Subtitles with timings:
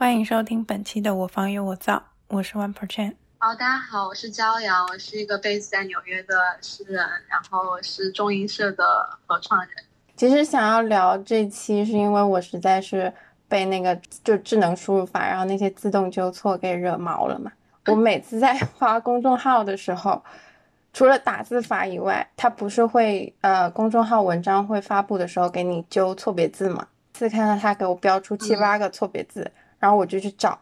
[0.00, 1.94] 欢迎收听本期的《我房有我造》，
[2.28, 3.14] 我是 One Percent。
[3.38, 8.84] 好，大家好，我是骄阳，我是一个 base 在纽约的诗人，然后是中音社的
[9.26, 9.70] 合创人。
[10.14, 13.12] 其实想要聊这期，是因为我实在是
[13.48, 17.50] 被那个就智能输入法，然后那些自动纠错给惹毛了嘛。
[17.86, 20.22] 我每次在发公众号的时候，
[20.92, 26.86] 除了打字法以外，它不是会呃公众号文章会发布的时候给你纠错别字嘛？
[27.12, 29.50] 次看到它给我标出七八个错别字。
[29.78, 30.58] 然后我就去找，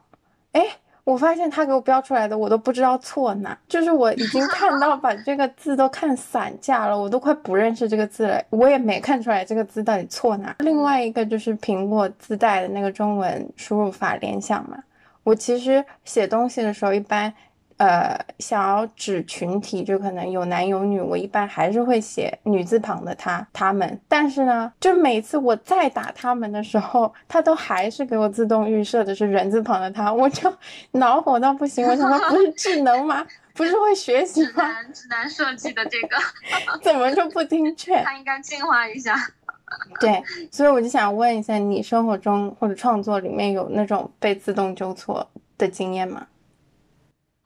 [0.53, 0.63] 哎，
[1.05, 10.55] 我发现他给我标出来的我都不知道错哪，就是我已经看到把这个字都看散架了，我都快不认识这个字了，我也没看出来这个字到底错哪。
[10.61, 14.79] 另外一个就是苹果自带的那个中文输入法联想嘛，
[15.25, 17.33] 我其实写东西的时候一般。
[17.79, 24.01] 呃，想要指群体，就可能有男有女，我一般还是会写女字旁的他、他们。
[24.09, 30.51] 但是呢，就每次我再打他们的时候，他都还是给我自动预设的是人字旁的他，我就
[30.93, 31.87] 恼火到不行。
[31.87, 33.27] 我想说，不是智能吗？
[33.55, 34.49] 不是会学习吗？
[34.51, 36.17] 指南指南设计的这个，
[36.83, 38.03] 怎么就不听劝？
[38.05, 39.15] 他应该进化一下。
[40.01, 46.27] 对，所以我就想问一下，你生活中或者创作里面有那种被自动纠错的经验吗？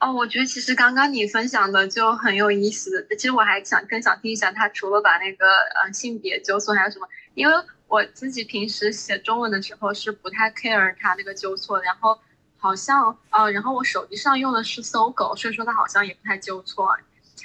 [0.01, 3.07] 哦，我觉得其实刚刚你分享的就很有意思。
[3.11, 5.47] 其实我还想更想听一下，他除了把那个
[5.85, 7.07] 呃性别纠错还有什么？
[7.35, 7.53] 因为
[7.87, 12.19] 我自己平时写中文的时候是不太 care 他那个纠错，然后
[12.57, 16.97] 好像呃，然后我手机上用的是搜狗，所以说它好像也不太纠错。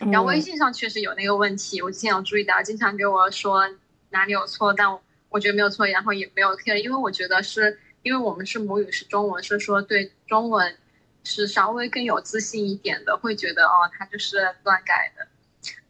[0.10, 3.70] 然后微信上确实有那个问题，我之前有注意到，经常给我说
[4.12, 10.78] 哪里有错，但我觉得没有错，然后也没有 care，因为我觉得是因为我们是母语是中文，所以说对中文。
[11.26, 15.28] 是稍微更有自信一点的，会觉得哦，他就是乱改的。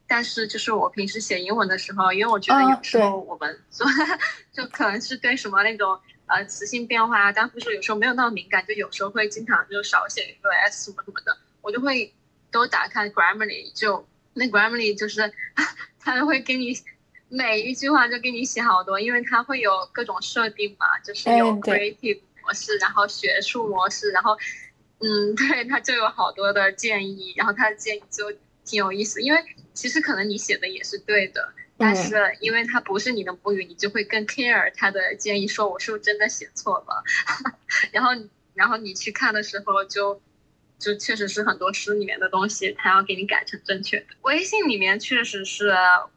[0.08, 3.88] 但是就是我平时写英文的时候，因为我觉得有时候我们做
[4.54, 12.14] 就可能是对什么那种呃词性变化啊、单复数有时候没有那么敏感，就有时候会经常就少写一个 s 什么什么的，我就会
[12.52, 15.34] 都打开 Grammarly，就那 Grammarly 就是
[16.00, 16.78] 他会给你
[17.28, 24.38] 每一句话就给你写好多，因为它会有各种设定嘛，就是有 creative 模式，然后学术模式，然后。
[25.00, 28.32] 嗯， 对，他就有好多的建议，然后他的建议就
[28.64, 29.40] 挺有意思，因为
[29.74, 37.04] 其实可能你写的也是对的，但是因为他不是你的母语，你就会更 care 他的建议，说我是不是真的写错了，
[37.92, 38.12] 然后
[38.54, 40.22] 然后你去看的时候，就
[40.80, 44.06] 就确实是很多诗里面的东西，他要给你改成正确的。
[44.22, 45.74] 微信里面确实是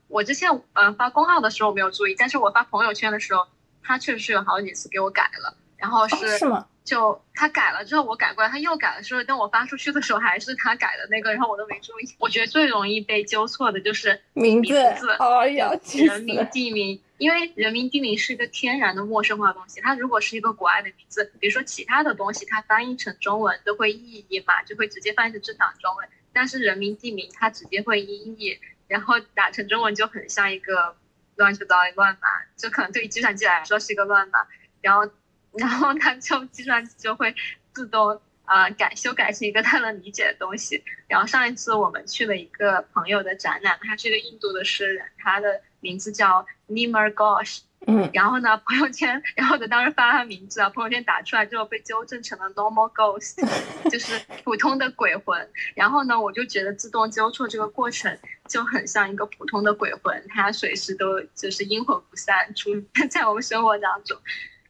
[0.07, 3.47] 我之前呃发公号的时候没有注意，但是我发朋友圈的时候，
[3.83, 6.67] 他确实是有好几次给我改了，然后是是吗？
[6.89, 12.05] 就他改了之后，我改过来，他又改的时候，等我发出去的时候，还是他改的那个，然后我都没注意。
[12.19, 14.75] 我觉得最容易被纠错的就是名字，
[15.19, 19.83] 哎呀，人名、地名，因为人名、地名是一个天然的陌生化东西。
[19.83, 26.09] 它如果是一个国外的名字，比如说其他的东西，它翻译成中文都会意译嘛，就会直接翻译成正常中文。
[26.33, 30.97] 但是人名、地名，它直接会音译，然后打成中文就很像一个
[31.37, 34.47] 乱七八糟的乱码，就可能对于计算机来说是一个乱码，
[34.81, 35.11] 然后。
[35.59, 37.35] 然后它就计算机就会
[37.73, 40.83] 自动呃改修改成一个它能理解的东西。
[41.07, 47.61] 然后上一次我们去了一个朋友的展览，他是一个印度的诗人，他的名字叫 Nimar Ghosh。
[47.87, 48.11] 嗯。
[48.13, 53.37] 然后呢，朋友圈，然后呢，当时发他名字啊，朋友圈打出来之后被纠正成了 Normal Ghost，
[53.89, 55.49] 就是普通的鬼魂。
[55.75, 64.19] 然后呢，我就觉得自动纠错这个过程就很像一个普通的鬼魂，他随时都就是阴魂不散出现在我们生活当中。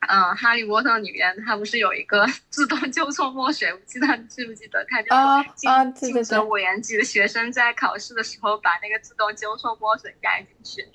[0.00, 3.72] 嗯，《哈利波特》里面他不是有一个 自动纠错墨水？
[3.72, 4.84] 我记得记不记得？
[4.88, 5.08] 他就
[5.54, 10.88] 禁禁止五年级的学生在考试的时候把那个自动纠错墨水盖进去。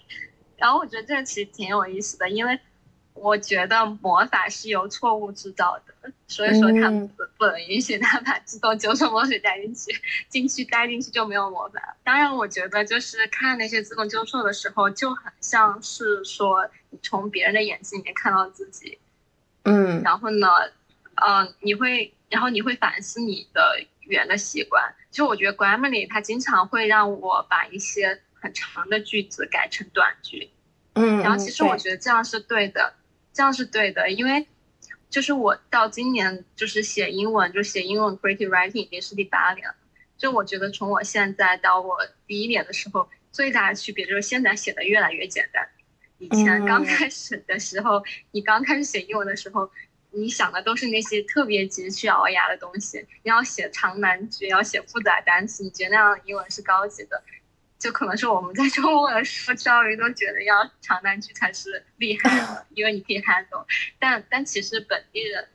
[0.57, 2.57] 然后我觉得这个其实挺有意思的，因为
[3.13, 9.91] 我觉得魔法是由错误制造的，所以说他们不不能允许他把自动纠错魔水带进去，
[10.29, 11.95] 进去带进去就没有魔法。
[12.03, 16.69] 当然，我觉得就是看那些自动纠错的时候，就很像是说。
[17.01, 18.99] 从别人的眼睛里面看到自己，
[19.63, 20.47] 嗯，然后呢，
[21.15, 24.93] 嗯，你会，然后你会反思你的语言的习惯。
[25.09, 30.51] 就我觉得 Grammarly 它经常会让我把一些很长的句子改成短句，
[30.93, 32.93] 嗯，然后其实我觉得这样是对的，
[33.33, 34.47] 这样是对的，因为
[35.09, 39.75] 就是我到今年就是写英文，就写英文 creative writing 已经是第八年了。
[40.17, 41.97] 就我觉得从我现在到我
[42.27, 45.67] 第一年的时候，最大的区别就是现在写的越来越简单。
[46.19, 48.01] 以前刚开始的时候，
[48.31, 49.69] 你刚开始写英文的时候，
[50.11, 52.99] 你想的都是那些特别急需熬牙的东西。
[53.23, 57.21] 你要写长难句，要写复杂单词，你觉得那样英文是高级的，
[57.83, 63.65] 就可能是我们在中文说教育都觉得要长难句才是厉害的， 因为你可以 handle。
[63.99, 65.49] 但但其实本地人，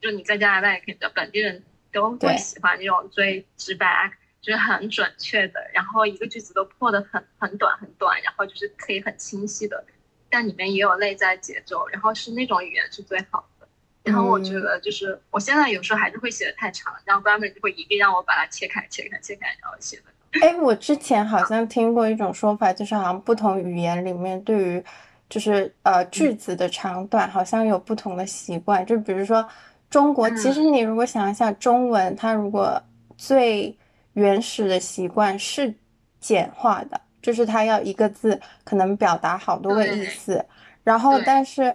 [0.00, 1.62] 就你在加拿大也可以的，本地人
[1.92, 9.84] 都会喜欢那种最直白，就是很准确的，然后一个句子都破的很很短很短，然后就是可以很清晰的，
[10.30, 13.68] 但里面也有内在节奏，然后是那种语言是最好的。
[14.02, 20.04] 然后我觉得就是我现在有时候还是会写的太长，然后 Grammarly 就会一定让我把它切开切开切开，然后写的。
[20.32, 24.84] 哎，我之前好像听过一种说法，就是好像不同语言里面对于，
[25.28, 28.84] 就是呃句子的长短，好像有不同的习惯。
[28.84, 29.46] 就比如说
[29.88, 32.80] 中国，其实你如果想一下中文，它如果
[33.16, 33.76] 最
[34.12, 35.74] 原始的习惯是
[36.20, 40.44] 简化的，就是它要一个字可能表达好多个意思。
[40.84, 41.74] 然后，但是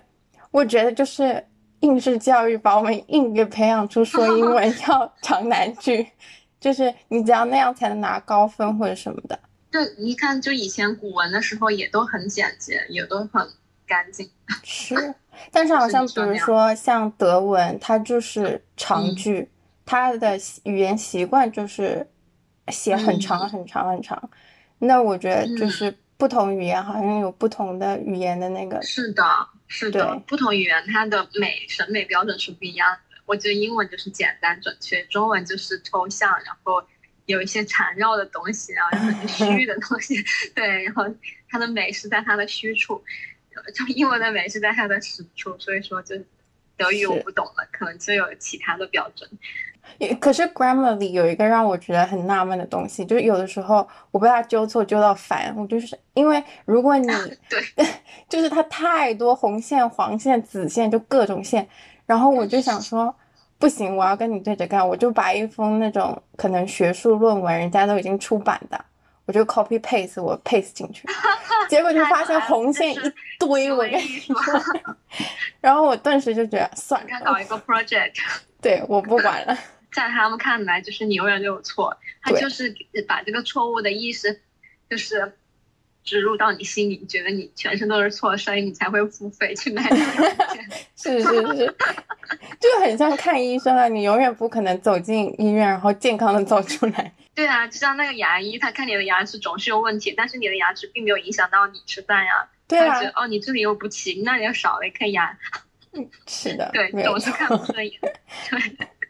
[0.52, 1.44] 我觉得就是
[1.80, 6.08] 应试教育把我们硬给培养出说英文 要长难句。
[6.62, 9.38] 就是你只要那样才能拿高分或者什么的。
[9.72, 13.46] 对，你看就以前古文的时候也都很简洁，也都很
[13.88, 14.30] 干净。
[14.64, 15.16] 是，
[15.52, 19.50] 但是好像比如说像德文，它就是长句，
[19.86, 22.08] 它的语言习惯就是
[22.68, 24.30] 写很长很长很长。
[24.78, 28.82] 那我觉得就是不同语言好像有不同的语言的那个。
[28.84, 29.24] 是的，
[29.68, 33.11] 是的，不同语言它的美审美标准是不一样的。
[33.32, 36.84] 我觉得英文就是简单准确，中文就是抽象，然后
[37.28, 40.22] 有一些缠绕的东西，然后很 虚的东西。
[40.54, 41.06] 对，然后
[41.50, 43.02] 它的美是在它的虚处，
[43.74, 45.58] 就英文的美是在它的实处。
[45.60, 46.18] 所以说，就
[46.76, 49.30] 德语我不懂了，可能就有其他的标准。
[50.20, 55.54] 可是 Grammarly 有一个让我觉得很纳闷的东西，就是有的时候我被它纠错纠到烦。
[55.58, 57.08] 我就是因为如果你
[57.50, 57.64] 对，
[58.28, 61.68] 就是它太多红线、黄线、紫线，就各种线，
[62.12, 63.16] 然后我就想说。
[63.58, 64.90] 不行，我要跟你对着干。
[64.90, 68.86] 我就把一封那种可能学术论文，人家都已经出版的，
[69.28, 71.08] 我就 copy paste 我 paste 进去，
[71.70, 72.98] 结果就发现红线一
[73.38, 74.36] 堆，我跟你说，
[75.62, 78.14] 然后我顿时就觉得算了，搞一个 project，
[78.60, 79.56] 对我不管了。
[79.94, 82.76] 在他们看来，就是你永远都有错，他就是
[83.08, 84.42] 把这个错误的意识，
[84.90, 85.38] 就是。
[86.04, 89.84] 植入到你心里，觉得你全身都是错，所以你才会付费去买。
[90.96, 91.76] 是是是，
[92.60, 97.14] 就很像看医生啊，你永远不可能走进医院然后健康的走出来。
[97.34, 102.48] 对啊，就像那个牙医，他看你的牙齿总是有问题，但是你的牙齿并没有影响到你吃饭呀。
[102.68, 103.00] 对啊。
[103.16, 105.38] 哦，你这里又不齐，那里又少了一颗牙。
[105.94, 106.70] 嗯，是的。
[106.74, 108.00] 对，总是看不顺眼。
[108.02, 108.60] 对。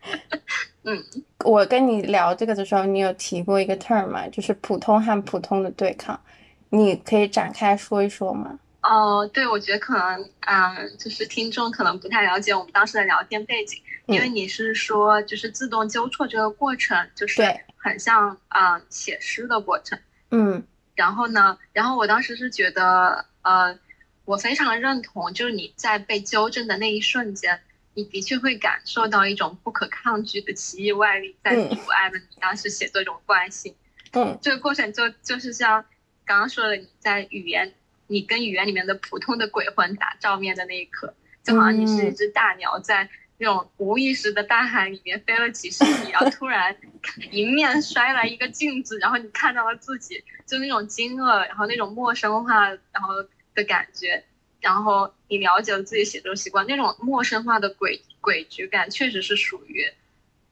[0.84, 1.04] 嗯，
[1.46, 4.28] 我跟你聊这个的时候，你有提过一个 term 嘛？
[4.30, 6.20] 就是普通和普通的对抗。
[6.71, 8.59] 你可以展开说一说吗？
[8.81, 17.44] 哦，对，我觉得可能，嗯，就是听众可能不太了解我们当时的聊天背景，因为你是说，就是自动纠错这个过程，就是
[17.77, 20.00] 很像，嗯，写诗的过程，
[20.31, 20.63] 嗯，
[20.95, 23.77] 然后呢，然后我当时是觉得，呃，
[24.25, 27.62] 我非常认同，就是你在被纠正的那一瞬间，
[27.94, 33.75] 你的确会感受到一种不可抗拒的奇异外力在阻碍了你当时写作这种惯性，
[34.13, 35.85] 嗯，这个过程就就是像。
[36.31, 37.74] 刚刚说的，你在语言，
[38.07, 41.13] 你跟语言里面的普通的鬼魂打照面的那一刻，
[41.44, 46.74] 就好像你是一只大鸟，在那种无意识的大海里面飞了几十米，然后突然
[47.31, 53.13] 迎面摔来一个镜子，然后你看到了自己，就那种惊愕，然后那种陌生化，然后
[53.54, 54.24] 的感觉，
[54.62, 59.86] 然后你了解了自己写作习惯，那种陌生化的诡诡谲感，确实是属于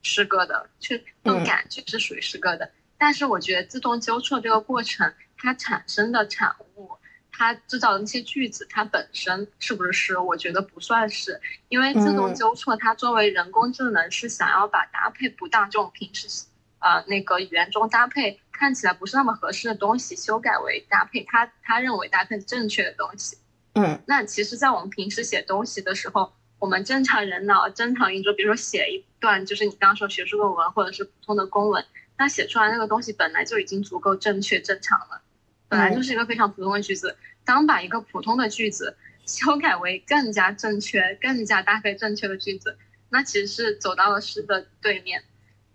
[0.01, 2.69] 诗歌的，确那种感觉是属于诗歌的。
[2.97, 5.13] 但是我觉得自动纠错这个过程。
[5.41, 6.91] 它产生的产物，
[7.31, 10.17] 它制造的那些句子，它本身是不是诗？
[10.17, 16.45] 我觉得不算是，因为自动纠错，它作为人工智能是想要把搭配不当这种平时，
[16.79, 23.37] 呃，那个语言中搭配看起来不是那么合适的东西修改为搭配他他认为搭配正确的东西。
[23.75, 31.85] 嗯，那其实，在我们平时写东西的时候，我们正常人脑正常运作，比如说写一段，就是你刚刚说学术论文或者是普通的公文，
[32.17, 35.21] 那写出来那个东西本来就已经足够正确正常了。
[35.69, 42.77] 本来就是一个非常普通的句子，当把一个普通的句子修改为更加正确、更加搭配正确的句子，
[43.09, 45.23] 那其实是走到了诗的对面，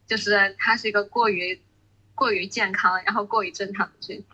[0.06, 1.60] 就是它是一个过于
[2.14, 4.24] 过于健康，然后过于正常的句子。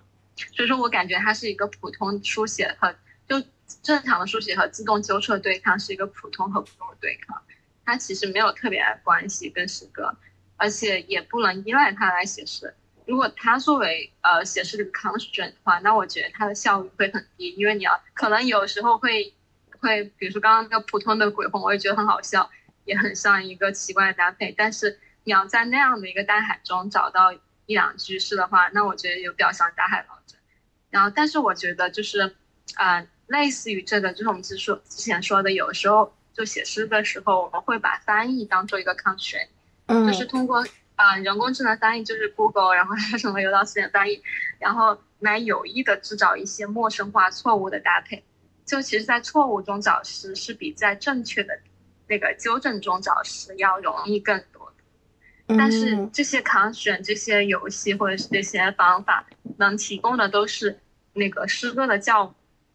[0.56, 2.94] 所以说我感觉它是一个普通书写和
[3.28, 3.42] 就
[3.82, 7.42] 正常的书写和自动纠错对抗是一个普通和普通的对抗，
[7.84, 10.16] 它其实没有特别关系跟诗歌，
[10.56, 12.74] 而且也不能依赖它来写诗。
[13.10, 19.34] 如果它作为呃写诗这个 constraint 的话，那我觉得它的效率会很低，因为你要可能有时候会
[19.80, 22.48] 会，比如说刚刚那个普通的鬼魂，我也觉得很好笑，
[22.84, 24.54] 也很像一个奇怪的搭配。
[24.56, 30.38] 但是你要在那样的一个大海中找到一两句诗的话，那我觉得有比较像大海捞针。
[30.90, 32.36] 然后，但是我觉得就是
[32.76, 36.14] 啊，类似于这个，就是我们之说之前说的，有时候。
[36.32, 39.48] 就写诗的时候，我们会把翻译当做一个 constraint，
[39.86, 40.64] 嗯，就是通过
[41.00, 44.22] 啊、人工智能翻译，就是 Google，然后还有什么有道词典翻译，
[44.58, 48.22] 然后来有意的制造一些陌生化、错误的搭配。
[48.66, 51.58] 就其实，在错误中找诗是比在正确的
[52.06, 55.56] 那个纠正中找诗要容易更多的。
[55.56, 59.26] 但是嗯这些 constraint、这些游戏或者是这些方法，
[59.56, 60.78] 能提供的都是
[61.14, 62.34] 那个诗歌的教母，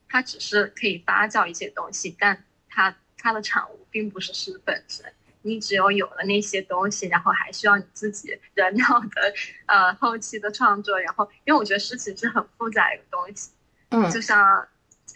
[0.10, 5.06] 它只是可以发酵一些东西，但它它的产物并不是诗本身。
[5.46, 9.34] 你只有有了那些东西，然后还需要你自己人脑的
[9.68, 13.52] 呃后期的创作，然后因为我觉得诗词是很复杂一个东西，
[13.90, 14.10] 嗯。
[14.10, 14.68] 就像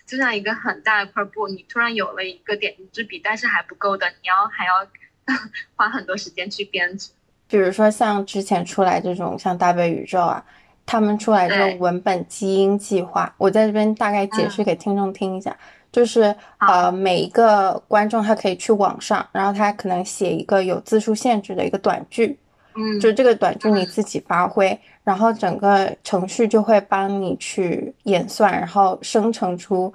[0.05, 4.88] 就像一个很大一块布，你突然有了一个点睛之笔，但是还不够的，你要还要
[5.75, 7.09] 花很多时间去编织。
[7.48, 10.45] 比如说像之前出来这种像大悲宇宙啊，
[10.86, 11.71] 他们出来这对。
[11.71, 15.57] 种文本基因计划，我在这边大概解释给听众听一下，
[15.91, 22.38] 就是呃每一个观众他可以去网上，然后他可能写一个有字数限制的一个短句，
[22.75, 29.93] 嗯，就这个短句你嗯自己发挥，然后整个程序就会帮你去演算，然后生成出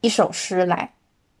[0.00, 0.90] 一首诗来，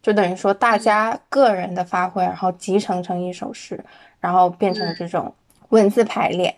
[0.02, 3.82] 就等于说大家个人的发挥，然后集成成一首诗，
[4.20, 4.86] 然后变成。
[4.86, 5.34] 嗯这种
[5.70, 6.54] 文字排列。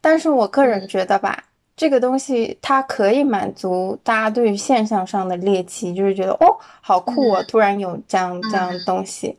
[0.00, 0.88] 但是我个人嗯。
[0.88, 1.44] 觉得吧，
[1.82, 9.36] 这个东西它可以满足大家对于现象上的猎奇，就是觉得哦，好酷哦，嗯突然有这样这样东西。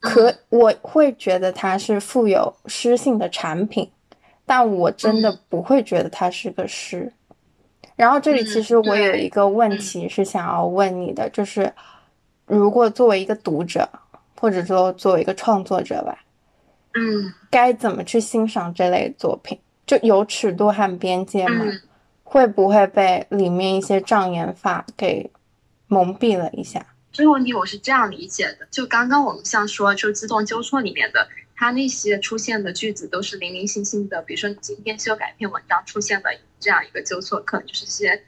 [0.00, 3.88] 可我会觉得它是富有诗性的产品，
[4.44, 7.12] 但我真的嗯不会觉得它是个诗。
[7.94, 11.72] 然后这里其嗯实我有一个问嗯题是想要问你的，就是
[12.46, 13.88] 如果作为一个读者，
[14.40, 16.24] 或者说作为一个创作者吧，
[16.94, 19.56] 嗯该怎么去欣赏这类作品？
[19.86, 21.64] 就有尺度和边界吗？
[21.66, 21.80] 嗯
[22.24, 25.30] 会不会被里面一些障眼法给
[25.88, 26.86] 蒙蔽了一下？
[27.12, 38.22] 这个问题我是这样理解的，就刚刚我们像说，就自动纠错里面的，它那些出现的句子都是零零星星的，比如说你今天修改一篇文章出现的这样一个纠错，可能就是一些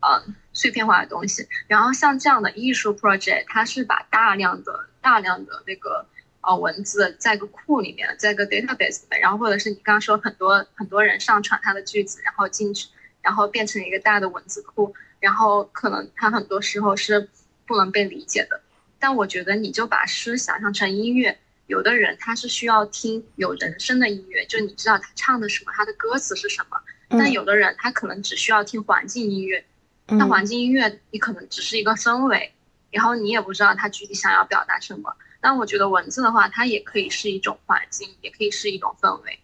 [0.00, 1.46] 嗯碎片化的东西。
[1.66, 6.06] 然后像这样的艺术 project，它是把大量的大量的那个
[6.46, 12.88] 呃文字在一个库里面，在一个 database 里面，然后或者是你刚刚说很多很多人上传他的句子，然后进去，
[13.22, 17.28] 然后变成一个大的文字库，然后可能他很多时候是
[17.66, 18.60] 不能被理解的。
[18.98, 26.80] 但我觉得你就把诗想象成音乐，有的人他是需要听有人声的音乐，就你知道他唱的什么，他的歌词是什么。
[27.08, 29.64] 但嗯有的人他可能只需要听环境音乐，
[30.06, 32.52] 嗯那环境音乐你可能只是一个氛围，
[32.90, 35.14] 然后你也不知道他具体想要表达什么。
[35.44, 39.38] 但我觉得文字的话，它也可以是一种环境，也可以是一种氛围。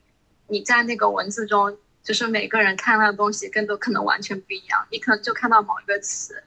[0.46, 4.86] 你在那个文字中，就是每个人看到的东西更多可能完全不一样。
[4.90, 6.42] 你可能就看到某一个词，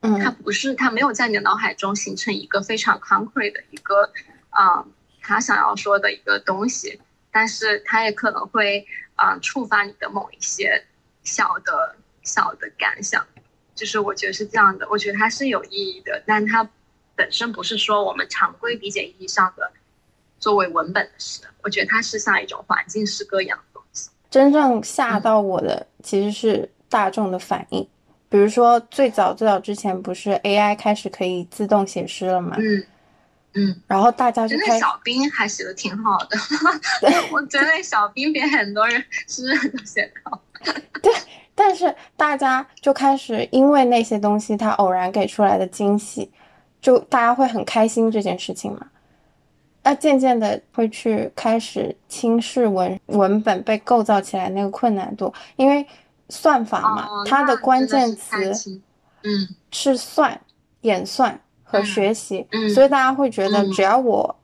[0.00, 4.12] 嗯它嗯不是，它没有在你的脑海中形成一个非常 concrete 的一个，
[4.50, 4.84] 啊、
[5.22, 7.00] 他想要说的一个东西，
[7.32, 10.84] 但是它也可能会，啊、触发你的某一些
[11.22, 13.26] 小的小的感想，
[13.74, 16.68] 就是我觉得是这样的，我觉得它是有意义的，但它
[17.16, 19.70] 本身不是说我们常规理解意义上的
[20.38, 24.10] 作为文本的诗，我觉得它是像一种环境诗歌一样的东西。
[24.30, 27.86] 真正吓到我的其实是大众的反应。
[28.28, 32.56] 比如说，最早最早之前不是 AI 开始可以自动写诗了吗？
[32.58, 32.84] 嗯
[33.52, 33.82] 嗯。
[33.86, 36.36] 然后大家就开始小兵还写的挺好的，
[37.30, 40.42] 我觉得小兵比很多人诗人都写得好。
[41.00, 41.12] 对
[41.54, 46.28] 但是大家就开始因为那些东西它偶然给出来的惊喜，
[46.84, 48.86] 就大家会很开心这件事情嘛。
[49.82, 55.86] 那渐渐的会去开始轻视文文本被构造起来那个困难度，因为
[56.28, 58.36] 算法嘛，哦，它的关键词
[59.22, 59.48] 嗯。
[59.70, 60.38] 是算、
[60.82, 61.86] 演算和嗯。
[61.86, 62.68] 学习，嗯。
[62.68, 63.72] 所以大家会觉得嗯。
[63.72, 64.36] 只要我、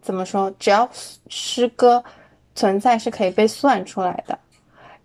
[0.00, 0.88] 怎么说，只要
[1.28, 2.02] 诗歌
[2.54, 4.38] 存在是可以被算出来的，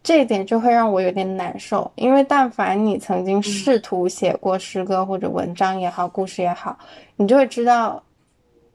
[0.03, 1.91] 这一点就会让我有点难受。
[1.96, 6.77] 因为但凡你曾嗯经试图写过诗歌或者文章也好，故事也好，
[7.17, 8.03] 你就会知道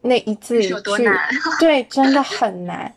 [0.02, 1.28] 那一字一是有多句，难
[1.58, 2.94] 对，真的很难，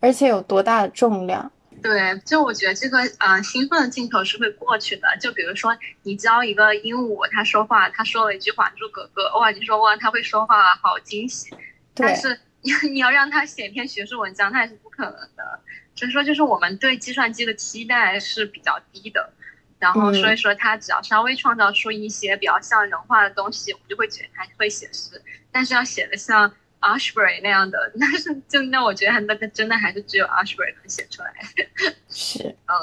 [0.00, 1.50] 而且有多大的重量。
[1.82, 5.08] 对，就我觉得这个呃兴奋的镜头是会过去的。
[5.20, 11.50] 就比如说你教一个鹦鹉，它说话，它说了一句《还珠格格》，哇，你说哇，它会说话，好惊喜。
[11.92, 15.58] 但，是你 你要让它写一篇学术文章，它也是不可能的。
[15.94, 19.32] 所以说，就是我们对计算机的期待是比较低的。
[19.78, 25.20] 然后嗯所以说，它只要稍微创造出一些比较像人话的东西，我们就会觉得它会写诗。
[25.50, 31.34] 但是要写的像 Ashbury 那样的， 那是就那我觉得那个真的还是只有 Ashbury 能写出来。
[32.08, 32.74] 是，嗯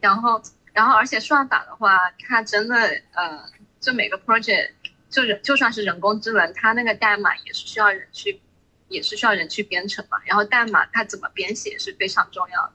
[0.00, 0.42] 然后，
[0.74, 2.76] 然后而且算法的话，它真的
[3.14, 3.44] 呃，
[3.80, 4.72] 就每个 project
[5.08, 8.40] 就就算是人工智能，它那个代码也是需要人去，
[8.92, 10.18] 也是需要人去编程嘛。
[10.24, 12.72] 然后代码它怎么编写是非常重要的，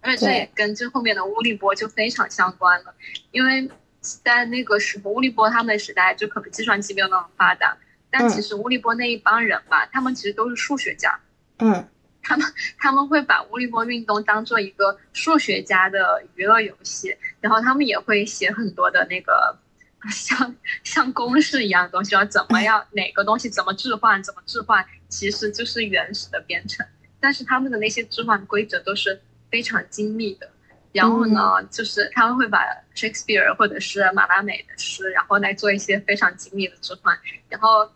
[0.00, 2.94] 而且这也跟这后面的乌力波就非常相关了。
[3.30, 3.70] 因为
[4.00, 7.76] 在那个时候，乌力波他们的时代就可能计算机没有那么发达，
[8.10, 11.20] 但其实乌力波那一帮人吧，他们其实都是数学家。
[11.58, 11.88] 嗯，
[12.22, 12.46] 他们
[12.78, 19.58] 他们会把乌力波运动当做一个数学家的娱乐游戏，然后他们也会写很多的那个。
[20.12, 26.86] 像像公式一样的东西，要怎么 样哪个东西怎么置换，怎么置换，其实就是原始的编程。
[27.20, 30.50] 但是他们的那些置换规则都是非常精密的。
[30.92, 32.60] 然后呢，就是他们会把
[32.94, 37.18] Shakespeare 或者是马拉美的诗，然后来做一些非常精密的置换。
[37.48, 37.90] 然后，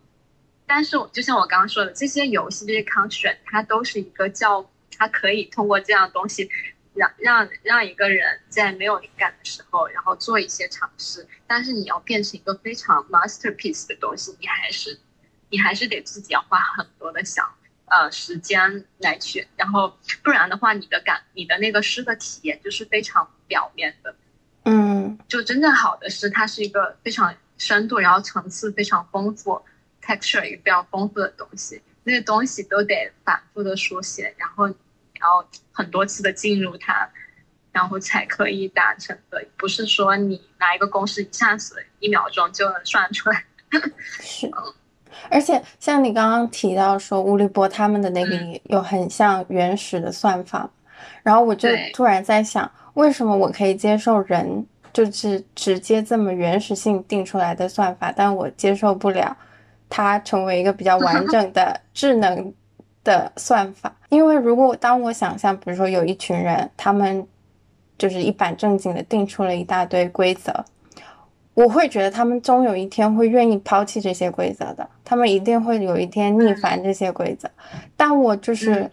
[0.67, 6.49] 但是就像我刚刚说的，这些游戏这些 construct，它都是一个叫它可以通过这样东西。
[6.95, 15.01] 让让让一个人在没有灵感的时候，然后做一些尝试，但是你要变成一个非常 masterpiece 的东西，你还是
[15.53, 17.49] 你还是得自己要花很多的想
[17.85, 24.17] 呃时间来去，然后不然的话，你的感你的那个诗的体验就是非常表面的，
[24.65, 29.63] 嗯，就真正好的诗，它是一个非常深度，然后层次非常丰富
[30.03, 34.75] ，texture 也非常丰富的东西，那些东西都得反复的书写，然后。
[35.21, 37.09] 然后很多次的进入它，
[37.71, 43.45] 然后才可以达成的，不是说你拿一个公式一下子一秒钟就能算出来。
[44.01, 44.51] 是，
[45.29, 50.69] 而且像你刚刚提到说乌力波他们的那个有很像原始的算法，
[51.23, 59.37] 然后我就突然在想，为什么我可以接受人就是直接这么原始性定出来的算法，但我接受不了
[59.89, 62.53] 它成为一个比较完 整的智能。
[63.05, 67.27] 的算法，因为如果当我想象，比如说有一群人，他们
[67.99, 70.65] 就是一板正经的定出了一大堆规则，
[71.55, 77.51] 我会觉得他们终有一天会愿意抛弃这些规则的，他们一定会有一天逆反这些规则。
[77.97, 78.91] 但我就是，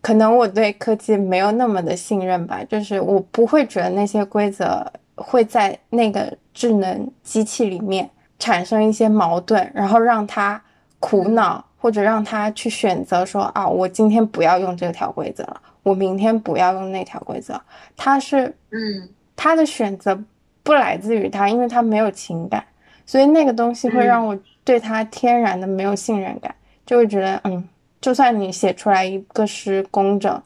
[0.00, 10.62] 可能我对科技没有那么的信任吧，就是我不会觉得那些规则会在那个智能机器里面产生一些矛盾，然后让他
[10.98, 11.64] 苦恼。
[11.82, 17.58] 或者让他去选择说啊，我今天不要用这条规则了，我明天不要用那条规则。
[17.96, 20.22] 他是，嗯，他的选择
[20.70, 22.64] 不来自于他，因为他没有情感，
[23.04, 26.54] 所以那个东西会让我对他天然的没有信任感，
[26.86, 27.68] 就会觉得，嗯，
[28.00, 30.40] 就算你写出来一个诗工整、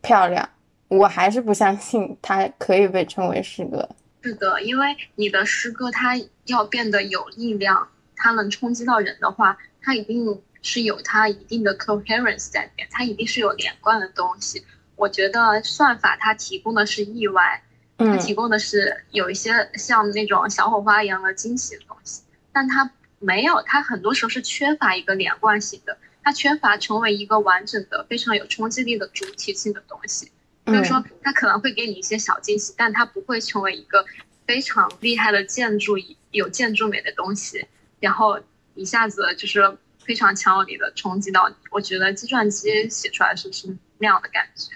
[0.00, 0.48] 漂亮，
[0.88, 3.88] 我还是不相信它可以被称为诗歌。
[4.22, 10.42] 是的，因为你的诗歌它要变得有力量，它能冲击到人的话，它一定。
[10.62, 14.62] 是有它一定的 coherence 在里面，它一定是有连贯的东西。
[14.94, 17.62] 我觉得算法它提供的是意外，
[18.06, 30.30] 它提供的是有一些像那种小火花一样的惊喜的东西，但它没有，它很多时候是缺乏一个连贯性的，它缺乏成为一个完整的、非常有冲击力的主体性的东西。
[30.66, 34.04] 就是说，它可能会给你一些小惊喜，但它不会成为一个
[34.46, 35.96] 非常厉害的建筑、
[36.30, 37.66] 有建筑美的东西，
[38.00, 38.40] 然后
[38.74, 39.76] 一下子就是。
[40.02, 44.72] 非常强有力的冲击到你，我觉得计算机写出来是是那样的感觉。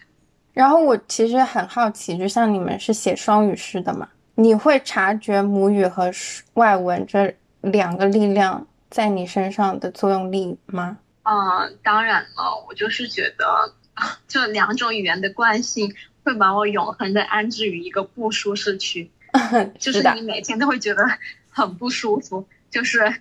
[0.55, 6.11] 然后我其实很好奇，就像你们是写双语诗的嘛，你会察觉母语和
[6.55, 10.97] 外文这两个力量在你身上的作用力吗？
[11.25, 13.73] 嗯，当然了，我就是觉得，
[14.27, 19.11] 就两种语言的惯性会把我永恒的安置于一个不舒适区，
[19.79, 21.05] 就是你每天都会觉得
[21.51, 23.15] 很不舒服，就是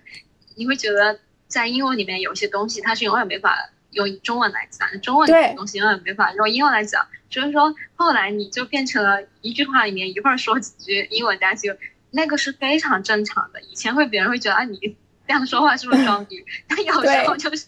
[0.54, 1.18] 你会觉得。
[1.46, 3.54] 在英文里面有些东西，它是永远没法
[3.94, 7.06] 用中文来讲，中文的东西永远没法用英文来讲。
[7.30, 11.76] 所以说，后来你就变成了一句话里面一会儿说几句英文单词，
[12.12, 13.60] 那个是非常正常的。
[13.62, 14.78] 以前会别人会觉得啊，你
[15.26, 16.44] 这样说话是不是装逼？
[16.68, 17.66] 但有时候就是，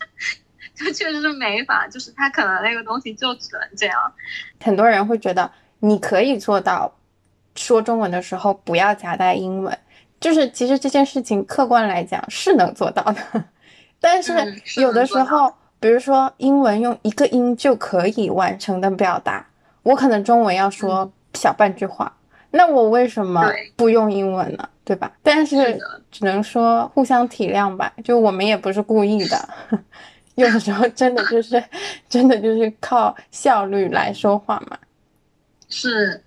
[0.75, 4.13] 就确实是没法，就是他可能那个东西就只能这样。
[4.63, 6.97] 很多人会觉得你可以做到
[7.57, 9.77] 说中文的时候不要夹带英文，
[10.21, 13.45] 就是其实这件事情客观来讲是能做到的。
[13.99, 14.33] 但是
[14.81, 19.47] 有的时候，比如说英文用一个音就可以完成的表达，
[19.83, 22.17] 我可能中文要说小半句话，
[22.51, 24.69] 那我为什么不用英文呢？
[24.85, 25.13] 对吧？
[25.23, 25.79] 但是
[26.13, 29.49] 只能说互相体谅吧，就我们也不是故意的，
[30.37, 31.63] 有的时候真的就是
[32.09, 34.79] 真的就是靠效率来说话嘛。
[35.69, 36.23] 是，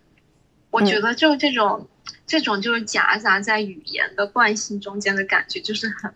[0.72, 1.88] 我觉得就这种
[2.28, 6.14] 这种就是夹杂在语言的惯性中间的感觉，就是很。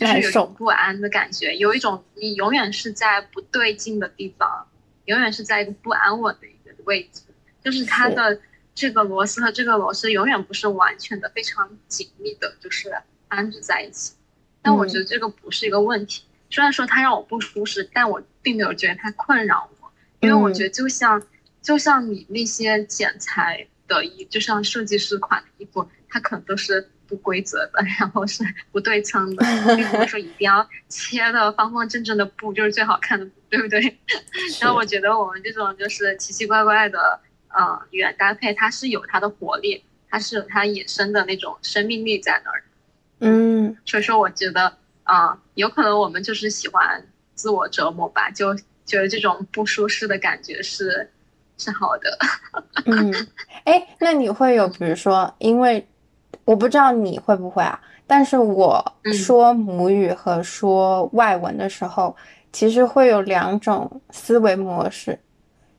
[0.00, 4.66] 就是有一种不安的感觉，有一种你永远是在不对劲的地方，
[5.04, 7.20] 永远是在一个不安稳的一个位置，
[7.62, 8.40] 就是它的
[8.74, 12.90] 这个螺丝和这个螺丝永远不是完全的非常紧密的，就是
[13.28, 14.14] 安置在一起。
[14.62, 16.24] 但我觉得这个不是一个问题。
[16.48, 21.22] 虽然说它让我不舒适，但我并没有觉得它困扰我，因为我觉得就像
[21.60, 28.42] 就像你那些剪裁的衣，就像设计师款的衣服，它可能都是不规则的， 然后是
[28.72, 29.44] 不对称的，
[29.76, 33.98] 并不是说一定要切的方方正正的布就是最好看的布，对不对？
[34.62, 42.62] 然后我觉得我们这种就是奇奇怪怪的呃语言搭配，它是有它的活力，它是有它野生的那种生命力在那儿。
[43.18, 44.78] 嗯，所以说我觉得。
[45.02, 48.54] 啊，有可能我们就是喜欢自我折磨吧，就
[48.86, 51.10] 觉得这种不舒适的感觉是
[51.58, 52.16] 是好的。
[52.86, 53.12] 嗯，
[53.64, 55.84] 哎，那你会有，比如说，因为
[56.50, 62.16] 我不知道你会不会啊，但是我说母语和说外文的时候，
[62.52, 65.18] 其实会有两种思维模式，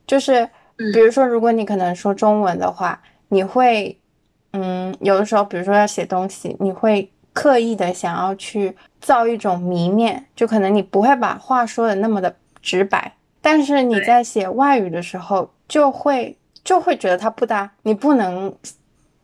[0.08, 0.48] 就是
[0.94, 4.00] 比如说，如果你可能说中文的话，你会，
[4.54, 7.12] 嗯，有的时候，比如说要写东西，你会。
[7.34, 18.54] 刻意的想要去造一种谜面，就可能你不会把话说的那么的直白，但是你在写外语的时候，就会就会觉得它不搭，你不能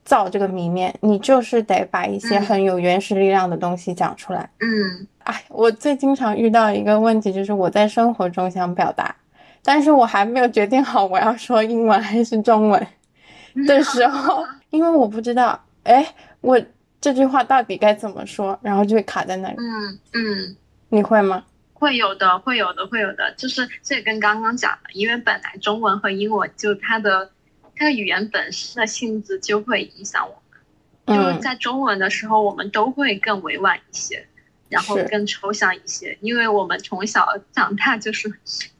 [0.08, 4.50] 造这个谜面，你就是得把一些很有原始力量的东西讲出来。
[4.62, 9.14] 嗯，哎，我最经常遇到一个问题就是我在生活中想表达，
[9.62, 12.88] 但是我还没有决定好我要说英文还是中文
[13.68, 16.08] 的时候，因为我不知道，哎，
[16.40, 16.60] 我。
[17.00, 18.58] 这句话到底该怎么说？
[18.60, 19.56] 然后就会卡在那里。
[19.60, 20.58] 嗯嗯，
[20.90, 21.44] 你会吗？
[21.74, 23.32] 会有的，会有的，会有的。
[23.38, 27.30] 就是这跟刚刚讲的，因为本来中文和英文就它的
[27.78, 31.18] 它的语言本身的性质就会影响我们。
[31.18, 34.28] 就是在中文的时候，我们都会更委婉一些。
[34.70, 38.30] 然后更抽象一些，因为我们从小长大就是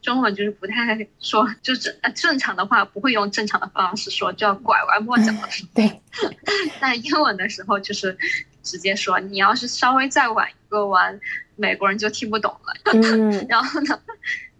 [0.02, 5.66] 中文，就是不太说， 就正正常的话不会用正常的方式说，就要拐弯抹角的说。
[5.74, 6.02] 对。
[6.78, 8.14] 但英文的时候就是
[8.62, 11.18] 直接说，你要是稍微再晚一个弯，
[11.56, 12.92] 美国人就听不懂了。
[12.92, 13.46] 嗯。
[13.48, 13.98] 然后呢，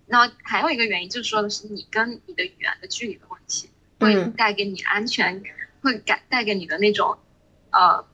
[0.06, 3.68] 然后还有一个原因就是说的是你跟你的语言的距离的问题，
[3.98, 5.42] 会带给你安全，
[5.82, 7.18] 会带带给你的那种，
[7.70, 8.06] 呃。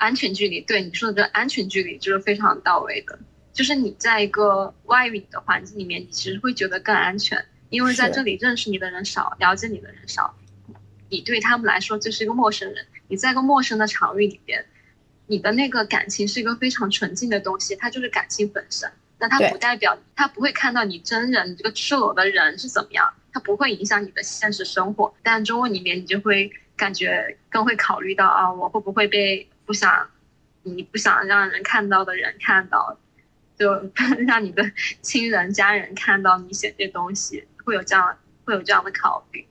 [0.00, 3.18] 安全距离，对你说的这安全距离就是非常到位的。
[3.52, 10.36] 就是你在一个外语的环境里面，你其实会觉得更安全，因为在这里认识你的人少，了解你的人少，
[11.08, 12.86] 你对他们来说就是一个陌生人。
[13.08, 14.64] 你在一个陌生的场域里边，
[15.26, 18.88] 你的那个感情是一个非常纯净的东西，它就是感情本身。
[19.18, 25.14] 那它不代表他不会看到你真人你这个赤裸的人是怎么样，它不会影响你的现实生活。
[25.22, 29.48] 但中文里面你就会感觉更会考虑到啊，我会不会被。
[29.68, 30.08] 不想，
[30.62, 32.98] 你不想让人看到的人看到，
[33.58, 33.90] 就
[34.26, 34.64] 让你的
[35.02, 39.46] 亲人家人看到你写这东西，会有这样会有这样的考虑。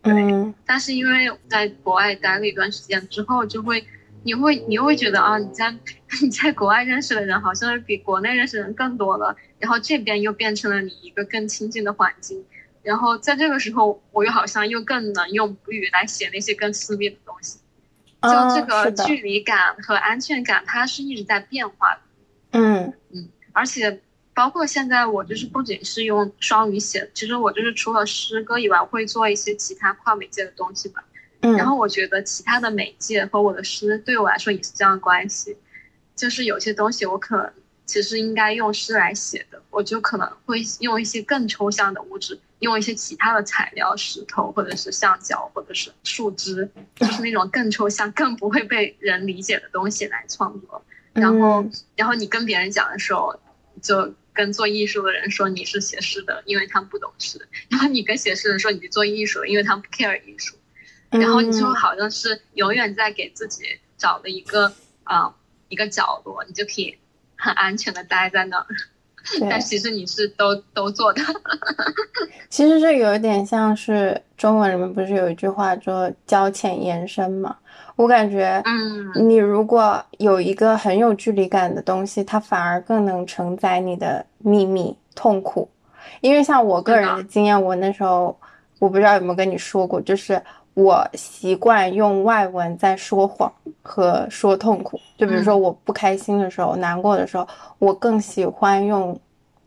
[0.00, 3.86] 对，但是因为在国外待了一段时间之后，就会
[4.22, 5.70] 你会你会觉得啊，你在
[6.22, 12.46] 你在国外认识的人好像是比国内认识的人更多了，然后这边又变成了你一个更亲近的环境，
[12.90, 17.60] 然后在这个时候，我又好像又更能用母语来写那些更私密的东西。
[18.20, 22.00] 就这个距离感和安全感，它是一直在变化的。
[22.50, 24.00] 嗯嗯，而且
[24.34, 31.04] 包括现在我就是不仅是用双语写，其实我就是除了诗歌以外，会做一些其他跨媒介的东西吧。
[31.42, 35.56] 嗯，然后我觉得其他的媒介和我的诗对我来说也是这样的关系，
[36.16, 37.52] 就是有些东西我可能
[37.90, 42.38] 其实应该用诗来写的，我就可能会用一些更抽象的物质。
[42.60, 50.84] 用一些其他的材料，石头或者是橡胶或者是树枝，就是那种更抽象、更不会被人理解的东西来创作。
[51.14, 51.64] 然后，
[51.96, 53.34] 然后你跟别人讲的时候，
[53.82, 57.38] 就跟做艺术的人说你是写诗的，因为他们不懂诗；
[57.70, 60.54] 然后你跟写诗的人说你是做艺术，因为他们不 care 艺术。
[61.08, 63.64] 然后你就好像是永远在给自己
[63.96, 64.72] 找了一个
[65.04, 65.34] 啊
[65.70, 66.98] 一个角落，你就可以
[67.40, 68.66] 很安全的待在那儿。
[69.48, 71.20] 但其实你是都都做的，
[72.48, 77.54] 其实这有一点像是中文里面不是有一句话说“交浅言深”嘛？
[77.96, 85.70] 我感觉，嗯，你如果有一个很有距离感的东西，它反而更能承载你的秘密、痛苦。
[86.22, 88.36] 因为像我个人的经验，我那时候
[88.78, 90.42] 我不知道有没有跟你说过，就是。
[90.74, 93.52] 我习惯用外文在说谎
[93.82, 97.46] 和说痛苦，就比如说我不开心的时候、难过的时候，
[97.78, 99.18] 我更喜欢用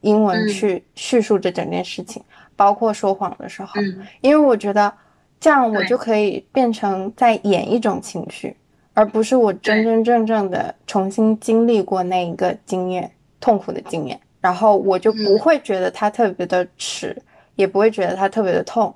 [0.02, 2.24] 英文去叙述这整件事情，
[2.56, 3.82] 包括说谎的时候，
[4.22, 4.92] 因为我觉得
[5.39, 8.56] 这样我就可以变成在演一种情绪，
[8.94, 17.16] 而不是我真真正正的重新经历过那一个经验、痛苦的经验，然后我就不会觉得它特别的耻，
[17.56, 18.94] 也不会觉得它特别的痛。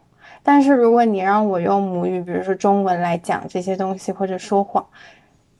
[0.48, 4.88] 但是如果你让我用母语，比如说中文来讲这些东西，或者说谎，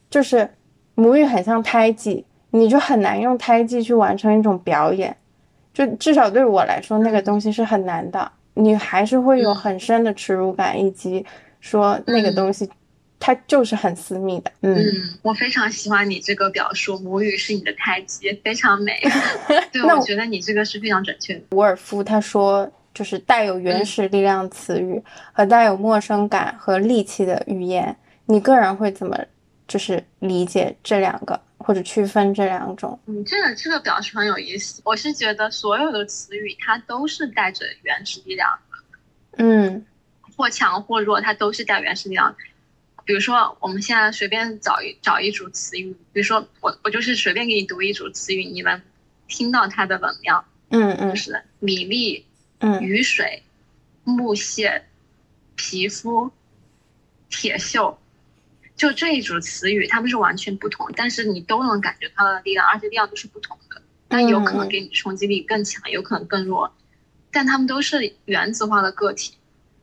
[0.08, 0.48] 就是
[0.94, 5.14] 母语很像胎记，你就很难用胎记去完成一种表演。
[5.74, 11.26] 就至少对我来说，那个东西是很难的，你还是会有很深的耻辱感，以及
[11.60, 12.70] 说那个东西。
[13.20, 14.76] 它就是很私密的，嗯，
[15.22, 18.92] 我非常喜欢你这个表述，母语是你的胎记，非常美。
[19.72, 21.42] 对，我觉得你这个是非常准确的。
[21.50, 25.00] 伍尔夫他说，就是带有原始力量词语
[25.32, 29.16] 和带有陌生感和戾气的语言，你个人会怎么
[29.68, 32.98] 就是理解这两个或者区分这两种？
[33.06, 34.82] 嗯，这个这个表示很有意思。
[34.84, 38.98] 我是觉得所有的词语它都是带着原始力量的，
[39.44, 39.86] 嗯，
[40.36, 42.34] 或强或弱，它都是带原始力量。
[43.04, 48.82] 比如说，我们现在随便找一找一组词语，比如说我我就是随便给你读一组词语，你们
[49.28, 52.26] 听到它的能量，嗯嗯，是米粒，
[52.60, 53.42] 嗯，雨水，
[54.04, 54.84] 木屑，
[55.54, 56.30] 皮肤，
[57.28, 57.96] 铁锈，
[58.76, 66.74] 就这一组词语，它们是完全不同，但是你都能感觉它的力量，而且力量都是不同的，但有可能给你冲击力更强，有可能更弱，
[67.30, 69.34] 但它们都是原子化的个体。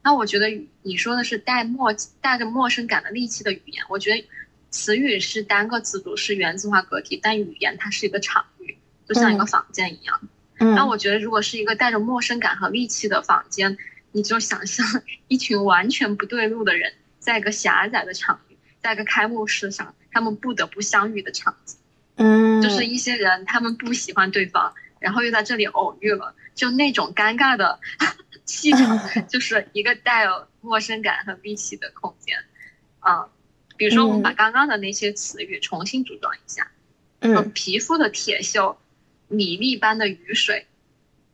[0.04, 0.48] 那我觉得
[0.84, 4.28] 你说的是带陌带着陌生感的戾气的语言，我觉得
[4.70, 10.20] 词语是单个词组，是原子化个体，但语言它是一个场域，就像一个房间一样。
[10.58, 13.78] 那我觉得如果是一个带着陌生感和戾气的房间，
[14.12, 14.86] 你就想象
[15.28, 21.78] 一群完全不对路的人，在一个狭窄的场域，在一个开幕式上，他们不得不相遇的场景。
[22.16, 27.80] 嗯，就是一些人他们不喜欢对方，然后又在这里偶遇了，就那种尴尬的。
[28.46, 32.38] 气场 就是一个带有陌生感和戾气的空间，
[33.00, 33.28] 啊，
[33.76, 36.70] 比如说我们把刚刚的那些词语重新组装一下，
[37.22, 38.76] 嗯，皮肤的铁锈，
[39.28, 40.68] 米粒般的雨水，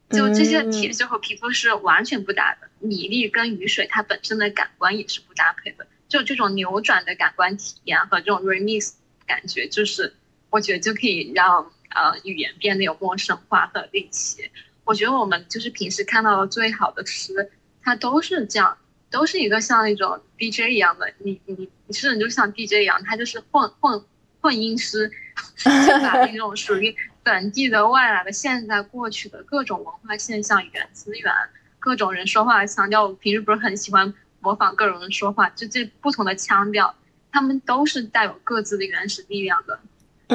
[0.09, 8.93] 就这些铁锈和皮肤是完全不搭的，米粒跟雨水它本身的感官也是不搭配的，就这种扭转的感官体验和这种 remix
[9.25, 10.13] 感觉，就是
[10.49, 14.49] 我觉得就可以让呃语言变得有陌生化和戾气。
[14.83, 17.51] 我觉得我们就是平时看到的最好的诗，
[17.83, 18.77] 它都是这样，
[19.09, 24.03] 都是一个像那种 DJ 一样的，你你你甚至就像 DJ 一样，它就是混混
[24.41, 25.09] 混音师，
[25.55, 25.69] 就
[26.01, 26.93] 把那种属于
[27.23, 31.33] 本地的、外来的、现在、过去的各种文化现象、语言资源、
[31.79, 36.95] 各种人说话腔调，我平时不是很喜欢模仿各种人说话，就这不同的腔调，
[37.31, 39.79] 他们都是带有各自的原始力量的，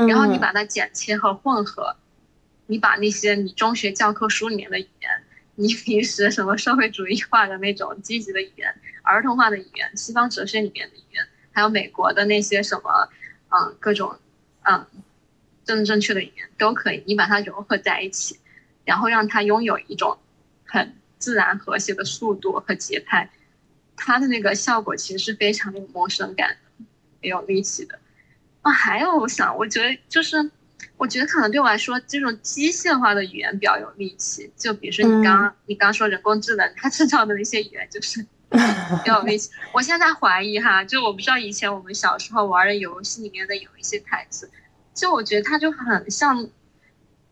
[0.07, 1.97] 然后你把它剪切和混合。
[2.69, 5.11] 你把那些你中学教科书里面的语言，
[5.55, 13.09] 你平时什么社会主义化的那种积极的语言、儿童化的语言、西方哲学里面的语言，还有美国的那些什么，
[13.51, 14.19] 嗯，各种，
[14.63, 14.85] 嗯，
[15.67, 18.39] 政治正确的语言都可以，你把它融合在一起，
[18.87, 20.17] 然后让它拥有一种
[20.65, 23.31] 很自然和谐的速度和节拍，
[23.97, 26.85] 它的那个效果其实是非常有陌生感的，
[27.21, 27.99] 也有力气的。
[28.63, 30.51] 啊，还有我想，我觉得就是。
[30.99, 34.51] 我觉得可能对我来说，这种机械化的语言比较有力气。
[34.57, 38.25] 就比如说你刚你刚说人工智能，它制造的那些语言就是
[39.05, 39.51] 有力气。
[39.73, 44.51] 我现在怀疑哈，就我不知道以前我们小时候玩的游戏里面的有一些台词，
[44.97, 46.49] 就我觉得它就很像，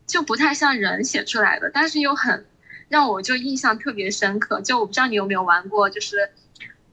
[0.07, 2.45] 就不太像人写出来的，但是又很
[2.87, 4.61] 让我就印象特别深刻。
[4.61, 6.29] 就我不知道你有没有玩过，就是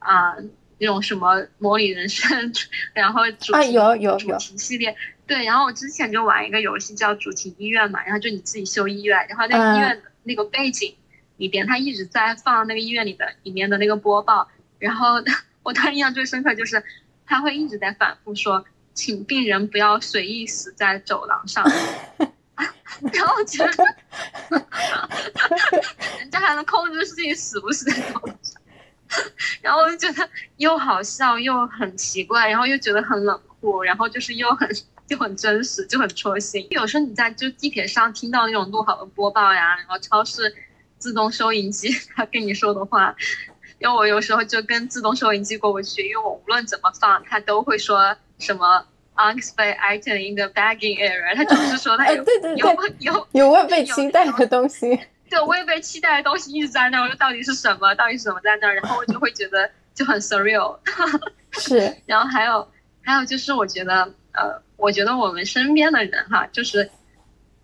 [0.01, 0.35] 啊
[0.79, 2.53] 那种什么模拟人生，
[2.95, 4.97] 然后主题有有主题系列。
[5.27, 10.97] 对，然后我之前就玩一个游戏叫主题医院嘛，然后就你自己修医院，然后在医院的那个背景
[11.37, 15.23] 里边，它一直在放那个医院里的里面的那个播报，然后
[15.63, 16.83] 我当时印象最深刻就是
[17.25, 21.65] 他会一直在反复说，请病人不要随意死在走廊上，
[23.13, 23.85] 然后我觉得
[26.19, 28.61] 人家还能控制自己死不死在走廊上，
[29.61, 34.69] 然后我就觉得又好笑又很奇怪，然后又觉得很冷酷，然后就是又很。
[35.05, 36.67] 就很真实，就很戳心。
[36.71, 40.55] 有时候你在就地铁上听到那种录好的播报呀，然后超市
[40.97, 43.15] 自动收银机他跟你说的话，
[43.79, 48.85] 因为我有时候就跟自动收银机过不去，因为我无论怎么放，他都会说什么
[49.17, 52.25] unexpected item in the bagging area，他就是说他 有
[52.59, 54.99] 有有有未被期待的东西，
[55.31, 57.95] 对，未被期待的东西一直在那儿，我说到底是什么？
[57.95, 58.75] 到底是什么在那儿？
[58.75, 60.77] 然后我就会觉得就很 surreal，
[61.53, 61.97] 是。
[62.07, 62.69] 然后还有
[63.03, 64.03] 还有就是我觉得
[64.33, 64.61] 呃。
[64.79, 66.91] 我觉得我们身边的人哈，就是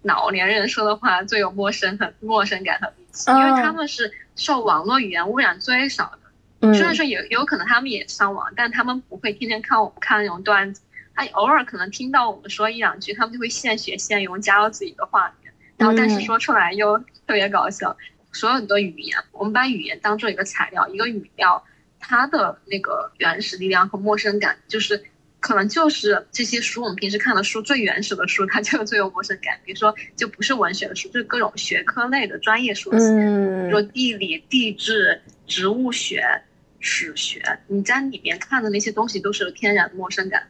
[0.03, 6.19] 老年人说的话最有陌生和陌生感和戾气，因为他们是受网络语言污染最少的。
[6.61, 10.83] 虽然说有有可能他们也上网，但他们不会天天看我们看那种段子，
[11.15, 17.97] 他偶尔可能听到我们说一两句，他们就会现学现用，加到自己的话里面，然后但是说出来又特别搞笑。
[18.33, 21.65] 所有的语言，我们把语言当做一个材料，一个语料，
[21.99, 25.03] 它的那个原始力量和陌生感就是。
[25.41, 29.57] 可能就是这些书，我们平时看的书最原始的书，它就最有陌生感。
[29.65, 36.43] 比如说，就不是文学的书，就是各种学科类的专业书籍，比如说地理、地质、植物学、
[36.81, 40.49] 史学，你在里面看的那些东西都是有天然的陌生感。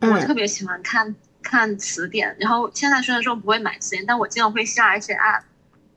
[0.00, 5.42] 我特别喜欢看看词典，然后现在虽然说不会买词典，但我经常会下一些 app。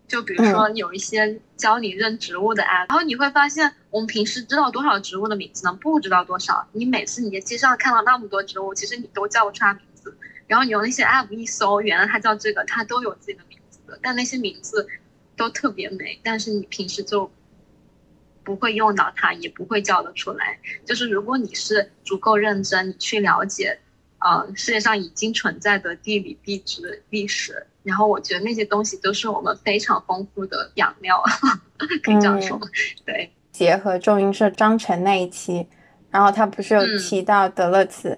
[0.05, 5.73] 就比如说有一些教你认植物的 app，然后你会发现，我们平时知道多少植物的名字呢？
[5.81, 6.67] 不知道多少。
[6.73, 10.15] 你每次你在街上看到那么多植物，其实你都叫不出它名字。
[10.45, 13.97] 然后你用那些 app 一搜，原来它叫这个，它都有自己的名字的。
[14.03, 14.87] 但那些名字
[15.35, 17.31] 都特别美，但是你平时就
[18.43, 20.57] 不会用到它，也不会叫得出来。
[20.85, 23.79] 就是如果你是足够认真，你去了解，
[24.19, 27.65] 呃，世界上已经存在的地理、地质、历史。
[27.83, 31.21] 然后我觉得那些东西都是我们非常丰富的养料，
[32.03, 32.59] 可以这样说。
[33.05, 35.67] 对，结合中英社章程那一期，
[36.09, 38.17] 然后他不是有提到德勒兹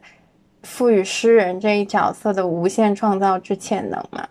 [0.62, 4.28] 赋予诗人这一角色的无限创造之潜能嘛？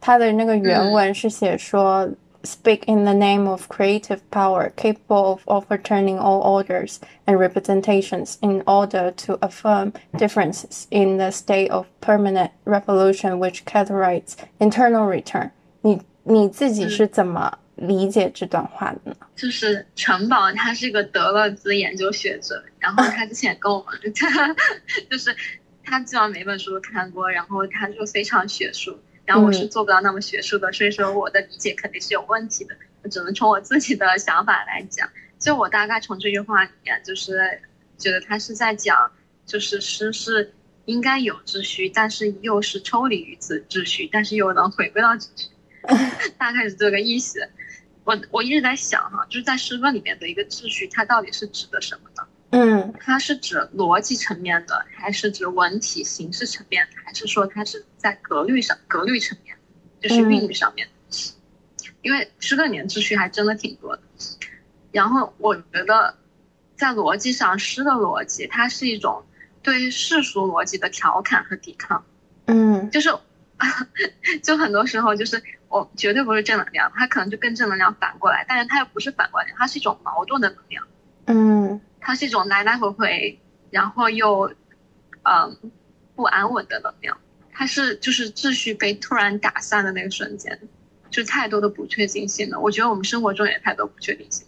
[0.00, 2.08] 他的那个原文是写说。
[2.45, 9.11] speak in the name of creative power capable of overturning all orders and representations in order
[9.11, 15.51] to affirm differences in the state of permanent revolution which characterizes internal return。
[15.81, 19.15] 你你自己是怎么理解这段话的呢？
[19.35, 24.13] 就是城堡，他是一个德勒兹研究学者，然后他之前跟我们，
[25.09, 25.33] 就是
[25.83, 28.99] 他基本上每本书都看过，然后他就非常学术。
[29.28, 32.74] 然后我是做不到那么学术的，所以说我的理解肯定是有问题的。
[33.02, 35.06] 我只能从我自己的想法来讲。
[35.38, 37.60] 就我大概从这句话里面，就是
[37.98, 39.12] 觉得他是在讲，
[39.44, 40.54] 就是诗是
[40.86, 45.50] 应该有秩序，但是又是抽离于此秩序，但是又能回归到秩序，
[46.38, 47.46] 大概是这个意思。
[48.04, 52.26] 我我一直在想哈，就是在诗歌里面的一个秩序，它到底是指的什么呢？
[52.50, 59.54] 嗯，它是指逻辑层面的，还是指文体形式层面，还是说它是在格律上格律层面，
[60.00, 60.88] 就是韵律上面？
[62.00, 64.02] 因为诗歌里面秩序还真的挺多的。
[64.92, 66.14] 然后我觉得，
[66.74, 69.26] 在逻辑上，诗的逻辑它是一种
[69.62, 72.02] 对世俗逻辑的调侃和抵抗。
[72.46, 73.10] 嗯，就是，
[74.42, 80.86] 就很多时候就是我绝对不是正能量，它可能就跟正能量反过来，但是它又不是反过来，它是一种矛盾的能量。
[81.26, 81.80] 嗯。
[82.08, 83.38] 它是一种来来回回，
[83.70, 84.50] 然后又，
[85.24, 85.70] 嗯，
[86.16, 87.18] 不安稳的能量。
[87.52, 90.58] 它是就是秩序被突然打散的那个瞬间，
[91.10, 92.58] 就太多的不确定性了。
[92.58, 94.46] 我觉得我们生活中也太多不确定性。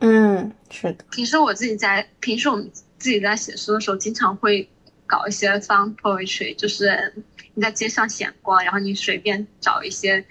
[0.00, 1.06] 嗯，是的。
[1.10, 4.68] 平时我自己在平时我们自己在写诗的时候，经常会
[5.06, 7.14] 搞一些 fun poetry，就是
[7.54, 10.22] 你在街上闲逛，然后你随便找一些，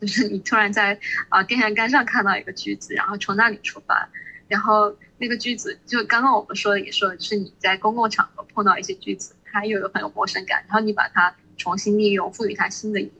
[0.00, 0.96] 就是你突然在
[1.28, 4.08] 啊电线杆上看到一个句子，然后从那里出发，
[4.48, 4.94] 然后。
[5.16, 13.12] 那个句子就刚刚我们说的也说了，就是你在公共场合碰到一些句子，它又有很有陌生感，然后你把它重新利用，赋予它新的意义。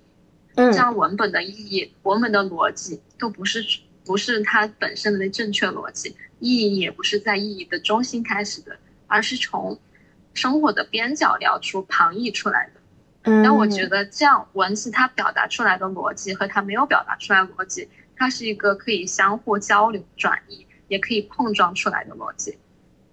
[0.57, 3.65] 嗯，这样文本的意义、文本的逻辑都不是
[4.05, 9.79] 不是它本身的那正确逻辑，意义也不是在意义的中心开始的，而是从
[10.35, 12.81] 生活的边角料出旁逸出来的。
[13.23, 20.64] 嗯，但我觉得这样文字它表达出来的逻辑和它没有表达出来逻辑，它是一个可以相互交流转移。
[20.89, 22.59] 也可以碰撞出来的逻辑，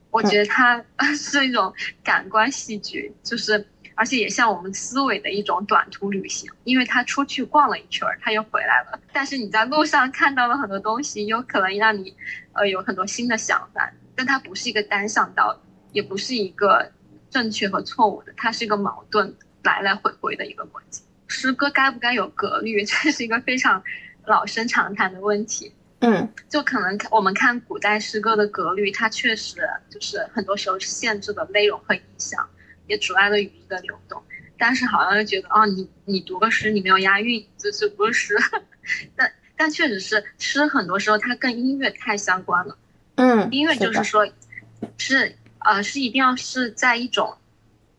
[0.10, 0.84] 我觉得它
[1.16, 9.00] 是一种感官戏剧，就是而且也像我们思维的一种短途旅行，因为他出去逛了一圈儿，他又回来了。
[9.14, 12.16] 但是你在路上看到了很多东西，有可能让你
[12.54, 16.92] 呃有很多新的想法，但它不是一个单向道，也不是一个
[17.30, 21.04] 正确和错误的，它是一个矛盾来来回回的一个逻辑。
[21.28, 23.82] 诗歌该不该有格律， 这是一个非常
[24.26, 25.74] 老生常谈的问题。
[26.02, 32.50] 嗯，就可能我们看古代诗歌的格律，它确实就是很多时候是限制了内容和意象，
[32.88, 34.24] 也阻碍了语义的流动。
[34.58, 38.36] 但是好像又觉得，哦，你你读个诗，你没有押韵，这这不是诗。
[39.16, 42.78] 但但确实是诗，很多时候它跟音乐太相关了。
[43.16, 44.28] 嗯，音乐就是说，
[44.98, 47.38] 是呃是一定要是在一种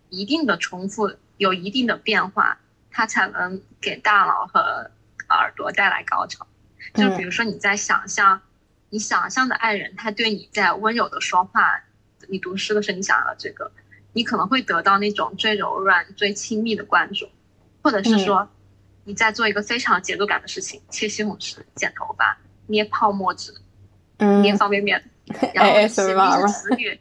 [0.09, 2.59] 一定的重复，有一定的变化，
[2.91, 4.91] 它才能给大脑和
[5.29, 6.47] 耳朵带来高潮。
[6.95, 8.41] 就比如说你在想象，
[8.91, 11.83] 你想象的爱人，他对你在温柔的说话，
[12.29, 13.73] 你读诗的时候你想到这个，
[14.13, 17.29] 你可能会得到那种最柔软、最亲密的关注，
[17.83, 18.49] 或者是说
[19.05, 23.53] 你在做一个非常节奏感的事情，切西红柿、剪头发、捏泡沫纸、
[24.43, 25.03] 捏方便面，
[25.55, 27.01] 然后写一些词语，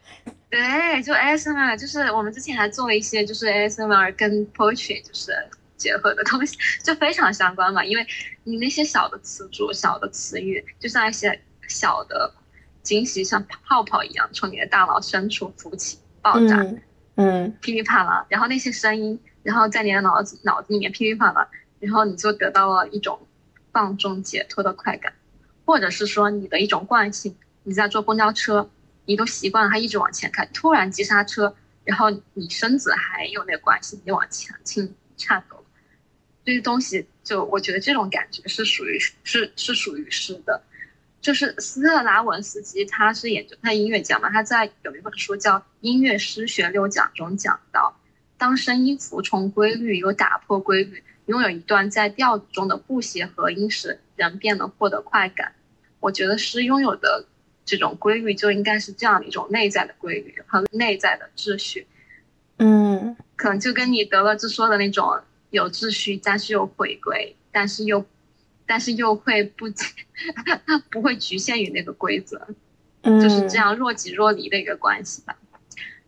[0.49, 5.34] 对，就 ASMR，就是我们之前还做了一些就是 ASMR 跟 poetry，就是。
[5.82, 6.55] 结合的东西
[6.86, 8.05] 就非常相关嘛，因为
[8.43, 12.32] 你那些小的词组、小的词语，就像一些小的
[12.84, 16.63] 惊喜，像泡泡一样从你的大脑深处浮起、爆炸。
[17.15, 23.27] 嗯噼里啪啦，然后那些声音，然后在你的脑子脑子里面噼里啪啦，然后你就得到了一种
[23.71, 25.13] 放纵解脱的快感，
[25.65, 28.69] 或者是说你的一种惯性，你在坐公交车，
[29.05, 31.53] 你都习惯了它一直往前开，突然急刹车，
[31.84, 35.61] 然后你身子还有那个惯性，你往前倾颤抖，
[36.43, 40.61] 这些东西就我觉得这种感觉是属于是是属于诗的。
[41.21, 47.95] 就是斯特拉文斯基，他是研究他音乐家嘛，他在有一本书叫《音乐诗学六讲》中讲到，
[48.39, 55.53] 当声音服从规律又打破规律，拥有一段在调子中的不协和音时，人便能获得快感。
[55.99, 57.27] 我觉得诗拥有的
[57.65, 61.85] 这种规律，就应该是这样的一种内在的规律和内在的秩序。
[62.57, 65.21] 嗯，可能就跟你德勒兹说的那种
[65.51, 68.03] 有秩序，但是又回归，但是又。
[68.67, 69.69] 但是又会不，
[70.65, 72.39] 它 不会局限于那个规则，
[73.03, 75.35] 就是这样若即若离的一个关系吧。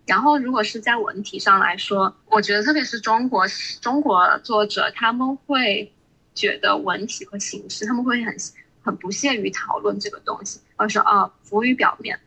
[0.05, 3.45] 然后，如果是在文体上来说，我觉得特别是中国
[3.81, 5.91] 中国作者，他们会
[6.33, 8.33] 觉得文体和形式，他们会很
[8.81, 12.17] 很不屑于讨论这个东西，而是啊，浮于表面，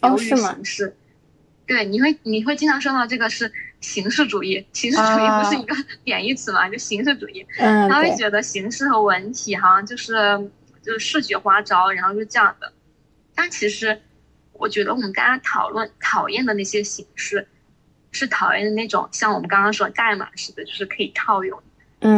[0.00, 0.96] 流于形式。
[1.66, 3.52] 对，你会你会经常说到这个是。
[3.84, 6.68] 形式主义，形式主义不是一个 贬义词嘛？
[6.68, 10.14] 就形式主义，他会觉得形式和文体好像就是
[10.82, 12.72] 就是视觉花招，然后就这样的。
[13.34, 14.00] 但其实，
[14.52, 17.46] 我觉得我们大家讨论讨厌的那些形式，
[18.10, 21.62] 是讨厌的那种像我们刚刚说代码式的，就是可以套用，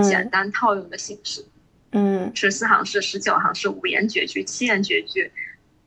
[0.03, 1.45] 简单套用的形式。
[1.91, 5.33] 嗯，十四行诗、十九行诗、五言绝句、七言绝句，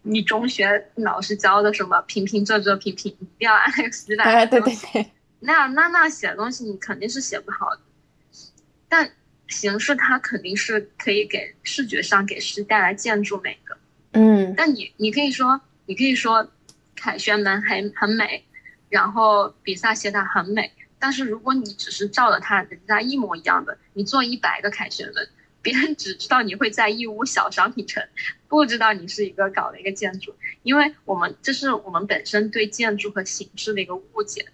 [0.02, 4.28] 你中学老师教的什么平平仄仄平平，一定要按那个死板。
[4.28, 5.06] 哎，对对对。
[5.40, 7.82] 那那那写的东西你肯定是写不好的，
[8.88, 9.12] 但
[9.48, 13.78] 形式它肯定是可以给视觉上给诗带来建筑美的，
[14.12, 14.54] 嗯。
[14.56, 16.52] 但你你可以说你可以说
[16.96, 18.44] 凯旋门很很美，
[18.90, 25.30] 然后比萨斜塔很美，但是如果你只是照着它人家一模一样的，你做一百个凯旋门，
[25.62, 28.04] 别人只知道你会在义乌小商品城，
[28.48, 34.46] 不知道你是一个搞了一个建筑，因为我们这是我们本身对建筑和形式的一个误解。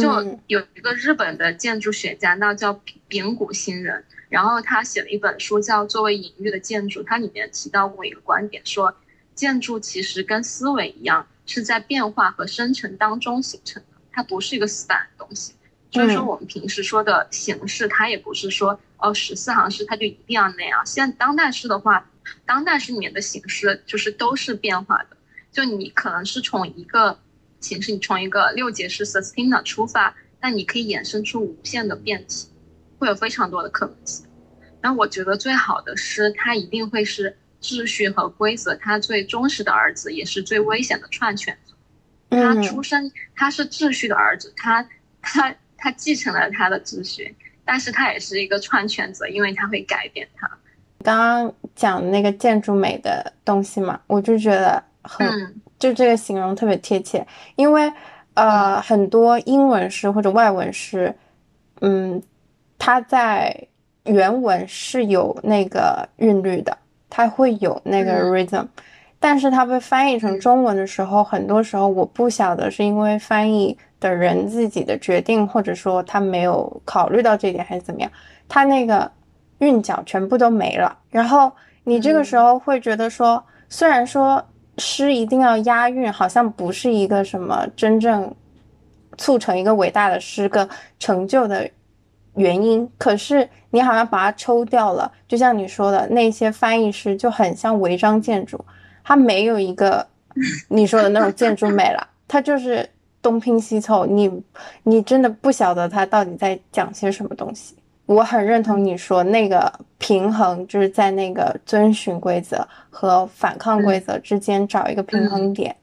[0.00, 8.94] 就有一个日本的建筑学家，那叫丙谷新人，然后他写了一本书叫《作为隐喻的建筑》，它里面提到过一个观点，说
[9.34, 15.54] 建筑其实跟思维一样，是在变化和生成当中形成的，它不是一个死板的东西。
[15.90, 20.86] 所以说我们平时说的形式，它也不是说哦十四行诗它就一定要那样。
[20.86, 22.08] 现在当代诗的话，
[22.46, 25.16] 当代诗里面的形式就是都是变化的，
[25.50, 27.18] 就你可能是从一个。
[27.64, 32.48] 形式，你从一个六节式 sustain 出发，那你可以衍生出无限的变体，
[32.98, 34.26] 会有非常多的可能性。
[34.82, 41.74] 那我觉得最好的诗，它一定会是秩序和规则，它最忠实的儿子，也是最危险的篡权者。
[42.28, 44.86] 他出生，他是秩序的儿子，他
[45.22, 47.34] 他他继承了他的秩序，
[47.64, 50.50] 但是他也是一个篡权者，因为他会改变他。
[51.02, 55.26] 刚刚讲那个建筑美的东西嘛，我就觉得很。
[55.78, 57.92] 就这个形容特别贴切，因为
[58.34, 61.14] 呃，很多英文诗或者外文诗，
[61.80, 62.22] 嗯，
[62.78, 63.68] 它在
[64.04, 66.76] 原文是有那个韵律的，
[67.08, 68.66] 它会有那个 rhythm，
[69.20, 78.10] 但是它被翻译成中文的时候，很多时候我不晓得是因为翻译的人自己的决定，或者说他没有考虑到这点，还是怎么样，
[78.48, 79.10] 他那个
[79.58, 80.98] 韵脚全部都没了。
[81.10, 81.52] 然后
[81.84, 84.44] 你这个时候会觉得说，虽然说。
[84.78, 88.34] 诗一定要押韵，好像不是一个什么真正
[89.16, 90.68] 促成一个伟大的诗歌
[90.98, 91.70] 成就的
[92.34, 92.88] 原因。
[92.98, 98.64] 可是你好像把它抽掉了，就像你说的那些翻译诗就很像违章建筑，
[99.02, 100.06] 它没有一个
[100.68, 102.88] 你说的那种建筑美了，它就是
[103.22, 104.42] 东拼西凑，你
[104.82, 107.76] 你真的不晓得它到底在讲些什么东西。
[108.06, 115.74] 我很认同你说那个平衡，就是在那个遵循规则和反抗规则之间找一个平衡点，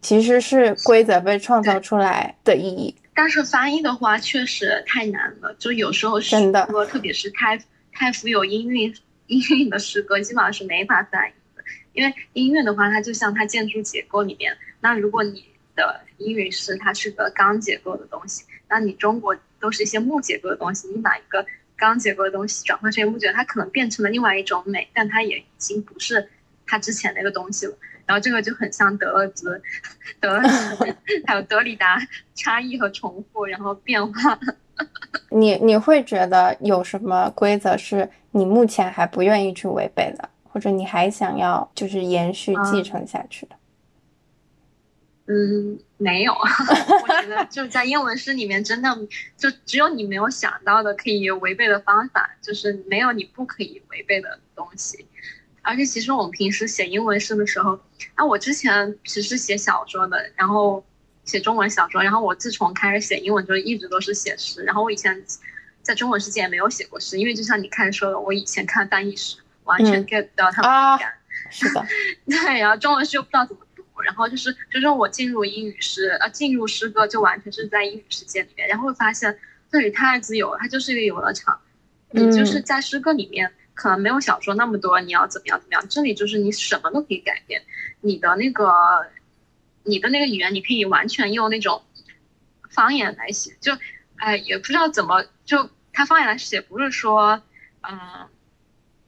[0.00, 2.94] 其实是规则被创造出来的意义。
[3.14, 7.58] 但是翻译的话确实太难了，就有时候诗歌，特别是太
[7.92, 8.94] 太富有音韵
[9.26, 11.62] 音韵的诗歌，基本上是没法翻译的。
[11.92, 21.44] 因为音乐的话，它就像它建筑结构里面，那如果你的英语诗它是个钢结构的东西，那你中国都是一些木结构的东西，你把一个
[21.76, 26.28] 钢结构的东西转换成木觉得，它可能变成了另外一种美，但它也已经不是
[26.66, 27.76] 它之前那个东西了。
[28.06, 29.60] 然后这个就很像德勒兹、
[30.20, 30.96] 德勒兹
[31.26, 31.98] 还有德里达
[32.34, 34.38] 差异和重复，然后变化。
[35.30, 43.55] 你你会觉得有什么规则是你目前还不愿意去违背的，或者你还想要就是延续继承下去的？
[45.28, 48.96] 嗯，没有， 我觉得就是在英文诗里面，真的
[49.36, 55.04] 就只有你没有想到的可以违背的方法，就是没有你不可以违背的东西。
[55.62, 57.80] 而且其实我们平时写英文诗的时候，
[58.14, 60.84] 啊，我之前其实写小说的，然后
[61.24, 64.62] 写中文小说，然后我自从开始写英文，就一直都是写诗。
[64.62, 65.24] 然后我以前
[65.82, 71.14] 在中文世界也没有写过诗，因为就像你开始说的，我以前看翻译诗，完全 get 不到他们的感。
[71.50, 71.84] 是的，
[72.30, 73.65] 对，然后中文诗又不知道怎么。
[74.04, 79.38] 然后就是，就是我进入英语诗，呃，进入诗歌就完全是在英语世界里面，然后会发现
[79.70, 81.60] 这里太自由了，它就是一个游乐场。
[82.10, 87.62] 你就是在诗歌里面，可能没有小说那么多，你要怎么样怎么样，这里就是你什么都可以改变，
[88.00, 89.06] 你的那个，
[89.82, 91.82] 你的那个语言，你可以完全用那种
[92.70, 93.72] 方言来写，就，
[94.16, 97.42] 哎，也不知道怎么，就他方言来写，不是说，
[97.82, 97.98] 嗯，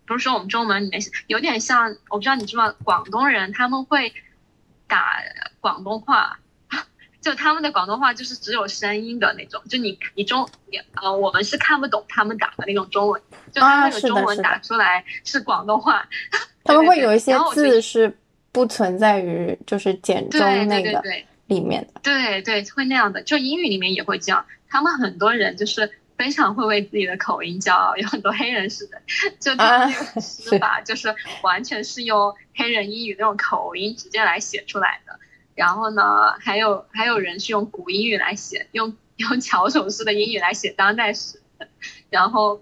[0.07, 4.13] 不是说我们中文里面写，有点像，我不知道你知道广东人他们会。
[4.89, 5.23] 打
[5.61, 6.39] 广东话，
[7.21, 13.21] 就他们的广东话就是只有声音的那种，就你你中你呃，我们是看不懂他们打的那种中文，
[13.53, 16.09] 就他那个中文打出来是广东话，
[16.65, 18.19] 他们会有一些字是
[18.51, 21.03] 不存在于就是简中那个
[21.47, 29.01] 里面的，对对，会那样的，就英语里面也会这样，他们很多人就是非常会为自己的口音骄傲，有很多黑人似的，
[29.41, 32.35] 就他们那个诗法就是完全是用。
[32.61, 35.21] 黑人英语那种口音直接来写出来的，
[35.55, 41.41] 然后呢，还有还有人是用古英语来写，用用巧手式的英语来写当代诗，
[42.11, 42.61] 然后，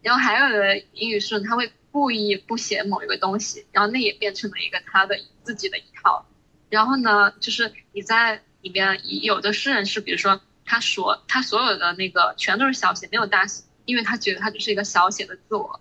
[0.00, 6.24] 然后还有的英语诗人他会故意不写某一个东西，然后那也变成了一个他的自己的一套，
[6.70, 10.40] 然后呢，就是你在里边有的诗人是，比如说
[10.72, 15.78] 他所他所有的那个全都是小写，没有大写，因为他觉得他就是一个小写的自我。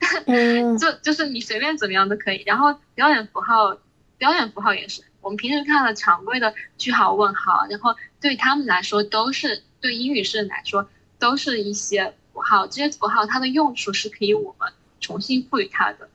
[0.80, 3.76] 就就是你随便怎么样都可以，然后标点符号，
[4.16, 16.08] 标点符号也是我们平时看的常规的句号、问号，然后对他们来说都是对英语诗人来说都是一些符号，这些符号它的用处是可以我们重新赋予它的，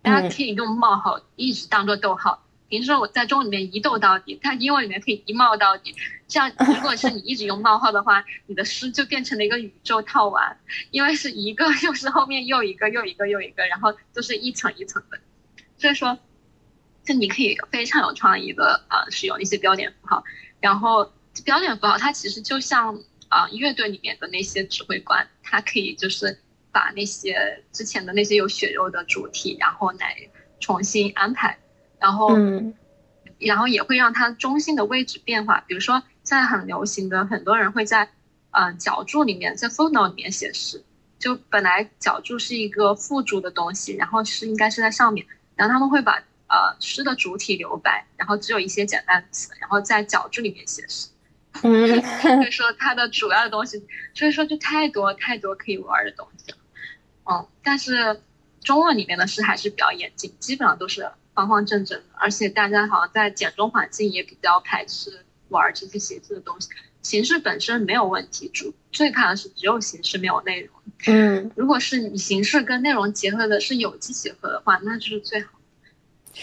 [0.00, 2.42] 大家可以用冒号一直当做逗号。
[2.70, 5.94] 平时我在中文里面一逗到底，它英文里面可以一冒到底。
[6.30, 10.56] 这样，如果是你一直用冒号的话，你的诗就变成了一个宇宙套娃，
[10.90, 15.18] 因为是一个又是后面又一个又一个又一个，然后就是一层一层的。
[15.76, 16.18] 所以说，
[17.04, 20.24] 就你可以非常有创意的啊使用一些标点符号。
[20.60, 21.12] 然后
[21.44, 26.38] 标点符号它其实就像啊乐队里面的那些指挥官，他可以就是
[26.70, 30.16] 把那些之前的那些有血肉的主题，然后来
[30.60, 31.58] 重新安排。
[31.98, 32.30] 然后，
[33.38, 35.62] 然后也会让它中心的位置变化。
[35.66, 38.10] 比如说，现在很流行的，很多人会在，
[38.50, 40.84] 嗯，脚注里面，在 footnote 里面写诗。
[41.18, 51.08] 就本来脚注是一个附注的东西，然后诗应该是在上面，然后他们会把呃诗的主体留白，然后只有一些简单词，然后在脚注里面写诗。
[51.62, 56.58] 嗯，所以说它的主要的东西，所以说就太多太多可以玩的东西了。
[57.24, 58.22] 嗯，但是
[58.62, 61.10] 中文里面的诗还是比较严谨，基本上都是。
[61.32, 66.68] 方方正正的，而且大家好像在简中环境也比较排斥玩这些写字的东西。
[67.02, 70.70] 形式本身没有问题，主最怕的是只有形式没有内容。
[71.06, 75.50] 嗯，如果是你形式跟内容结合的是有机结合的话，那就是最好。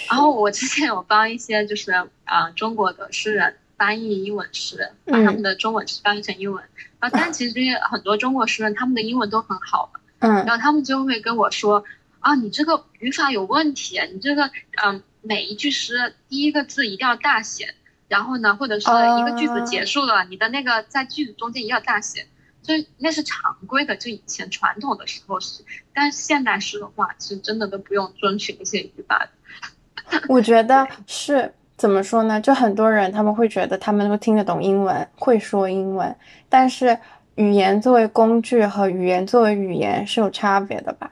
[0.10, 1.92] 然后我之前有帮一些就是
[2.26, 6.64] 啊中国的诗人翻译英文诗，把他们的中文诗翻译成英文。
[7.00, 11.84] 啊，但其实这些很多中国诗人他们的英文都很好嗯，然后他们就会跟我说。
[12.20, 14.50] 啊，你这个语法有问题，你这个
[14.84, 17.76] 嗯，每一句诗第一个字一定要大写，
[18.08, 18.90] 然后呢，或者是
[19.20, 22.26] 一个句子结束了，你的那个在句子中间也要大写，
[22.62, 30.22] 就那是常规的，就以前传统的时候是，但是现代诗的话，其实真的都不用遵循一些语法的。
[30.30, 32.40] 我觉得是怎么说呢？
[32.40, 36.16] 就很多人他们会觉得他们都听得懂英文，会说英文，
[36.48, 36.98] 但是
[37.36, 41.12] 语言作为工具和语言作为语言是有差别的吧？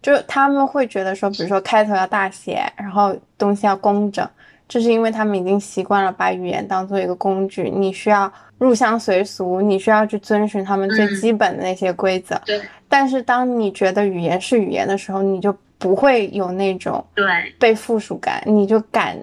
[0.00, 4.28] 就他们会觉得说，比如说开头要大写，然后东西要工整，
[4.68, 12.40] 这是因为他们已经习惯了把语言当做一个工具，你需要入乡随俗，你需要去遵循他们最基本的那些规则。
[12.44, 12.60] 对。
[12.88, 17.24] 但是当你觉得语言是语言的时候，你就不会有那种对
[17.58, 19.16] 被附属感，你就敢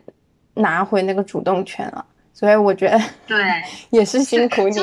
[0.53, 2.05] 拿回那个主动权了。
[2.33, 3.37] 所以我觉得对，
[3.89, 4.75] 也是辛苦你。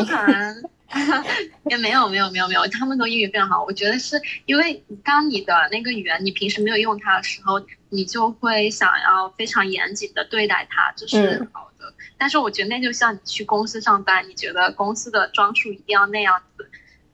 [1.71, 3.65] 也没有没有没有没有，他们都英语非常好。
[3.65, 11.95] 我觉得是因为当你的那个语言你平时没有用它的时候，你就会想要非常严谨的对待它，这是好的。
[12.19, 16.69] 但是我觉得那就像你去公司上班，你觉得公司的装束一定要那样子，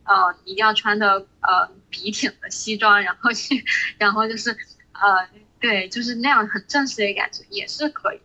[0.04, 3.64] 呃，一定要穿的呃笔挺的西装，然后去，
[3.98, 4.50] 然后就是
[4.92, 5.28] 呃
[5.60, 8.22] 对，就是那样很正式的感觉也是可以的。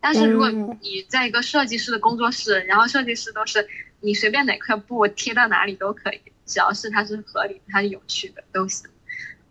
[0.00, 3.68] 但是如果嗯你在一个设计师的工作室，然后设计师都是
[4.02, 8.90] 你随便哪块布贴到哪里都可以，只要是它是合理、它是有趣的都行。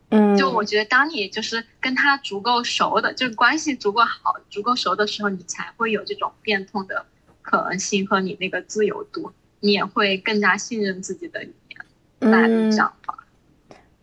[0.09, 7.05] 嗯，就我觉得，当你就是跟他足够熟的，就是关系足够好、足够熟的时候，你才会有这种变通的
[7.41, 9.31] 可能性和你那个自由度，
[9.61, 13.20] 你也会更加信任自己的语言来嗯这样吧。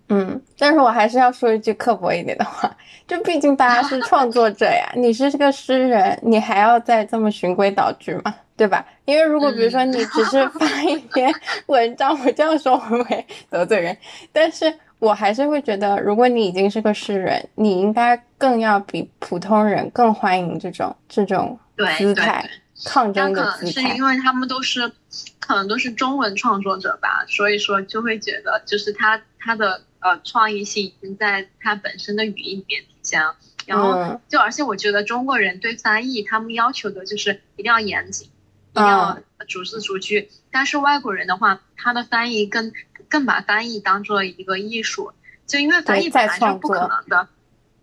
[0.08, 2.74] 嗯，但是我还是要说一句刻薄一点的话，
[3.06, 8.84] 就毕竟大家是创作者呀， 你是个诗人，你还要再这么循规蹈矩嘛，对吧？
[9.04, 11.32] 因为如果比如说嗯你只是发一篇
[11.66, 13.96] 文章，我这样说会不会得罪人？
[14.32, 21.58] 但是我还是会觉得，如果你已经是个诗人，你应该更要比普通人更欢迎这种这种
[21.98, 23.96] 姿态对，抗争的姿可能是。
[23.96, 24.90] 因为他们都是，
[25.38, 33.36] 可能都是中文创作者吧，所以说就会觉得，就是他他的呃创意性已经在它本身的语义里面体现了。
[33.66, 38.28] 然后嗯就而且我觉得中国人对翻译他们要求的就是一定要严谨，
[38.72, 40.30] 一定要逐字逐句。
[40.50, 42.72] 但是外国人的话，他的翻译更
[43.08, 45.12] 更把翻译当做一个艺术，
[45.46, 47.28] 就因为翻译本来就不可能的，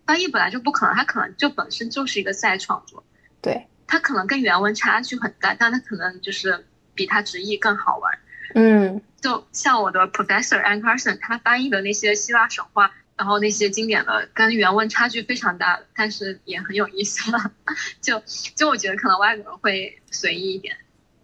[0.04, 3.04] 翻译本来就不可能，它可能就本身就是一个再创作。
[3.40, 8.18] 对，它可能跟原文差距很大，但它可能就是比它直译更好玩。
[8.54, 17.32] 嗯就像我的 professor Ann Carson，他翻译的那些希腊神话，然后那些经典的跟原文差距非常大，但是也很有意思。
[18.00, 18.22] 就
[18.54, 20.76] 就我觉得可能外国人会随意一点。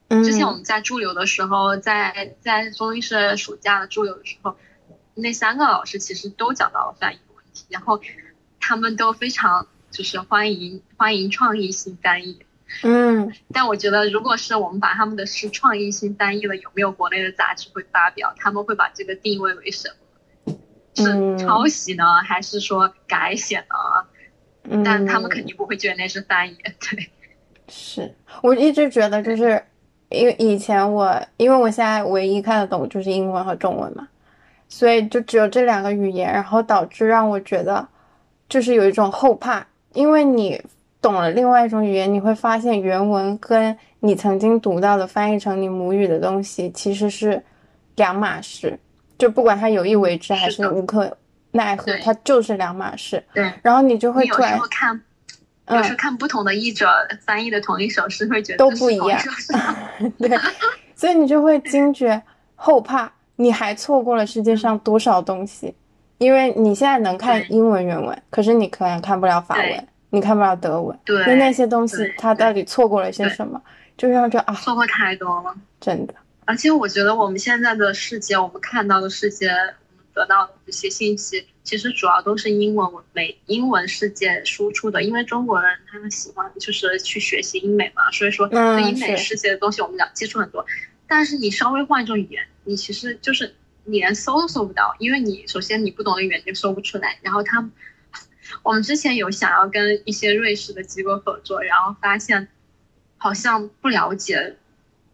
[0.08, 4.56] 嗯，之前我们在驻留的时候，在在中医社暑假的驻留的时候，
[5.14, 8.00] 那三个老师其实都讲到了翻译的问题，然后
[8.58, 12.44] 他们都非常就是欢迎欢迎创意性翻译。
[12.82, 18.32] 嗯 但我觉得，如果是我们把他们的诗创意性翻译了，有没有国内的杂志会发表？
[18.36, 19.94] 他们会把这个定位为什么？
[20.98, 23.66] 嗯是抄袭呢，还是说改写呢？
[24.64, 26.56] 嗯，但他们肯定不会觉得那是翻译。
[26.78, 27.10] 对，
[27.68, 29.62] 是我一直觉得，就是
[30.10, 34.06] 因为以前我，因为我现在唯一看得懂就是英文和中文嘛，
[34.68, 37.88] 所以就只有这两个语言，然后导致让我觉得
[38.48, 40.62] 就是有一种后怕，因为你
[41.02, 41.30] 懂了。
[41.32, 47.42] 另外一种语言，你会发现原文跟你曾经读到的翻译成你母语的东西其实是
[47.96, 48.78] 两码事，
[49.18, 51.14] 就不管它有意为之还是无可
[51.50, 53.22] 奈何，它就是两码事。
[53.34, 55.02] 对，然后你就会有时突然候看，
[55.66, 55.76] 嗯。
[55.76, 56.88] 有时候看不同的译者
[57.20, 59.20] 翻译的同一首诗，会觉得都不一样。
[60.18, 60.38] 对，
[60.94, 62.22] 所以你就会惊觉
[62.54, 65.74] 后怕，你还错过了世界上多少东西，
[66.18, 69.64] 因为你现在能看英文原文，可是你可能看不了法文。
[69.66, 69.84] 对，
[70.14, 73.60] 你看不了德文，对那那些东西对它到底错过了些什么，
[73.96, 75.54] 就让这啊，错过太多了。
[75.80, 85.02] 真的，而且我觉得我们现在的世界，我们看到的世界，我们得到的这些信息，其实主要都是英文文美英文世界输出的。
[85.02, 90.66] 因为中国人他们喜欢就是去学习英美嘛，所以说嗯对英美世界的东西我们讲接触很多。
[91.08, 93.54] 但是你稍微换一种语言，你其实就是
[93.84, 97.72] 你连搜都搜不到，因为你首先你不懂的语言就搜不出来，然后他们。
[98.62, 102.48] 我们之前有想要跟一些瑞士的机构合作，然后发现
[103.16, 104.56] 好像不了解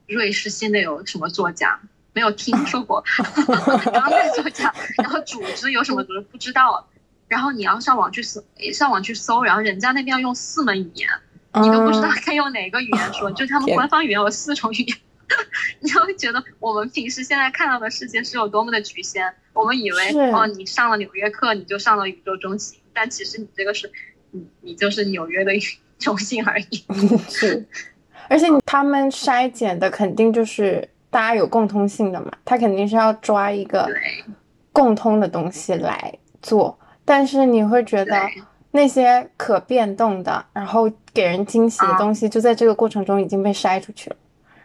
[0.07, 1.80] 瑞士现在有什么作家，
[2.12, 3.05] 没有听说过
[3.93, 6.89] 当代作家，然后组织有什么组织不知道，
[7.28, 11.09] 然后你要上网去搜，上网去搜，然后人家那边要用四门语言，
[11.55, 14.97] 你都不知道嗯该用哪个语言说， 就他们官方语言有四种语言，
[15.80, 19.34] 你就会觉得我们平时现在看到的世界是有多么的局限。
[19.53, 23.89] 我们以为哦，你上了纽约课，你就上了宇宙中心，但其实你这个是，
[24.33, 25.53] 你你就是纽约的
[26.01, 26.85] 中心而已。
[27.31, 27.65] 是，
[28.29, 33.89] 而且他们筛检的肯定就是大家有共通性的嘛，他肯定是要抓一个
[34.73, 38.21] 共通的东西来做，但是你会觉得
[38.73, 44.17] 那些可变动的，然后给人惊喜的啊东西，就在这个过程中已经被筛出去了，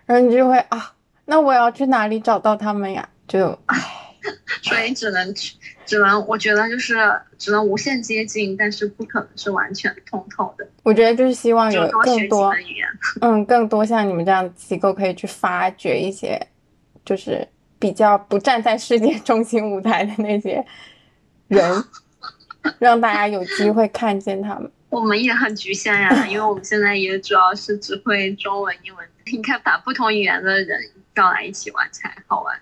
[0.08, 0.94] 然后你就会啊，
[1.26, 3.08] 那我要去哪里找到他们呀？
[3.28, 3.78] 就唉，
[4.62, 5.56] 所以只能去，
[5.86, 6.96] 只能我觉得就是
[7.38, 12.88] 只能无限接近，但是不可能是完全通透的，我觉得就是希望有更多，门语言。
[13.22, 16.40] 嗯，更多像你们这样的机构可以去发掘一些，
[17.04, 17.48] 就是
[17.80, 20.66] 比较不站在世界中心舞台的那些
[21.48, 21.84] 人，
[22.80, 24.72] 让大家有机会看见他们。
[24.90, 30.80] 我们也很局限呀，因为我们现在也主要是只会中文、英文，应该把不同语言的人
[31.16, 32.56] 叫来一起玩才好玩。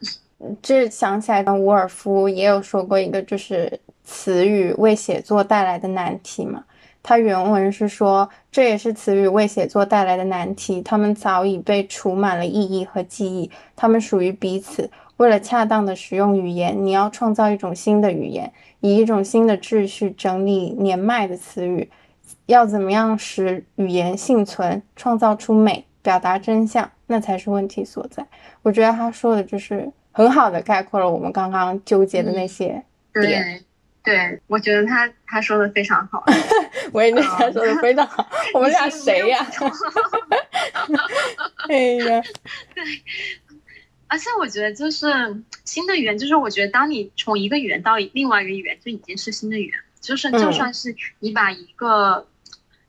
[0.61, 6.63] 这想起来，伍尔夫也有说过一个，就是词语为写作带来的难题嘛。
[7.03, 10.81] 他原文是说，这也是词语为写作带来的难题。
[10.83, 14.89] 它们早已被储满了意义和记忆，它们属于彼此。
[15.17, 21.89] 为了恰当的使用语言，你要创造一种新的语言，以一种新的秩序整理年迈的词语。
[22.45, 28.25] 要怎么样使语言幸存，创造出美，表达真相，那才是问题所在。
[28.61, 32.83] 我觉得他说的就是很好的概括了我们刚刚纠结的那些
[33.13, 33.63] 点。
[34.03, 36.23] 对，我觉得他他说的非常好。
[36.91, 38.27] 我也觉得他说的非常好。
[38.55, 39.45] 我们俩谁呀？
[41.69, 42.21] 哎呀，
[42.73, 42.83] 对。
[44.07, 45.07] 而且我觉得就是
[45.63, 49.75] 新的语言，就是我觉得当你从一个语言到另外一个语言，就已经是新的语言。
[50.01, 52.27] 就是就算是你把一个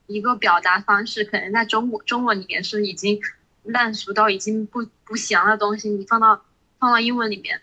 [0.06, 3.20] 一个表达方式，可能在中国中文里面是已经
[3.64, 6.42] 烂熟到已经不不行的东西，你放到
[6.82, 7.60] 放到英文里面。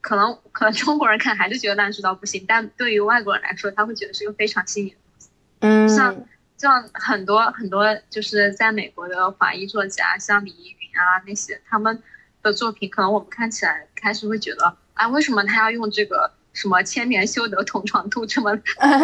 [0.00, 5.28] 可能可能中国人看还是觉得烂熟到不行，但对于外国人来说，他会觉得是一个非常新颖的东西。
[5.58, 6.26] 嗯，像
[6.56, 12.00] 像很多很多就是在美国的华裔作家，像李依云啊那些，他们
[12.40, 18.56] 的作品，可能我们看起来开始会觉得，啊，为什么他要用这个什么千年修得同床度这么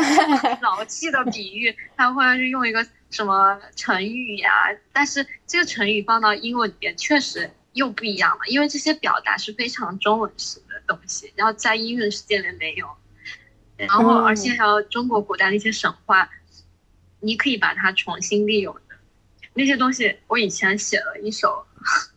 [0.63, 1.77] 老气的比喻？
[1.97, 4.51] 他会用一个什么成语呀？
[4.93, 7.51] 但是这个成语放到英文里面，确实。
[7.73, 12.87] 又不一样了，因为这些表达是非常中文式的东西，然后在英文世界里没有，
[13.77, 16.29] 然后而且还有中国古代的一些神话，
[17.21, 18.97] 你可以把它重新利用的
[19.55, 20.19] 那些东西。
[20.27, 21.67] 我以前写了一首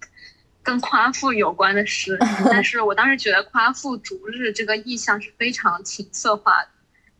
[0.62, 2.18] 跟夸父有关的诗，
[2.52, 6.70] 但是我当时觉得夸父逐日这个意象是非常情色化的。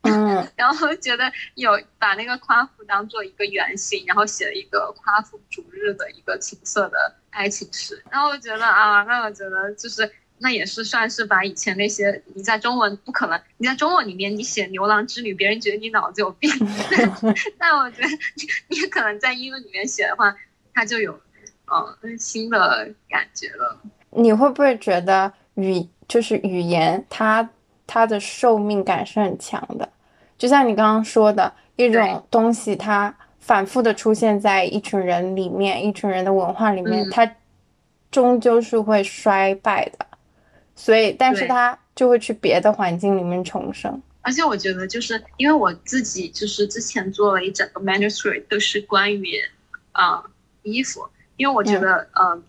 [0.06, 8.04] 嗯， 然后觉得有把那个夸父当做一个原型，然后写了一个夸父逐日的一个情色的爱情诗。
[8.10, 16.50] 然后我觉得啊，那我觉得就是那也是算是把以前那些你在中文不可能，你在中文里面你写牛郎织女，别人觉得你脑子有病。
[17.58, 20.36] 但我觉得你你可能在英文里面写的话，
[20.74, 21.20] 它就有
[21.68, 23.80] 嗯新的感觉了。
[24.12, 27.50] 你会不会觉得语就是语言它
[27.88, 29.90] 它的寿命感是很强的？
[30.38, 37.36] 就像你刚刚说的一种东西，它反复的出现在一群人里面，一群人的文化里面，它
[38.12, 40.06] 终究是会衰败的。
[40.76, 44.02] 所以，但是它就会去别的环境里面重生。
[44.22, 49.40] 而且，我觉得就是因为我自己就是之前做了一整个 manuscript 都是关于
[49.94, 50.24] 啊
[50.64, 51.08] 衣服，
[51.38, 52.44] 因为我觉得嗯，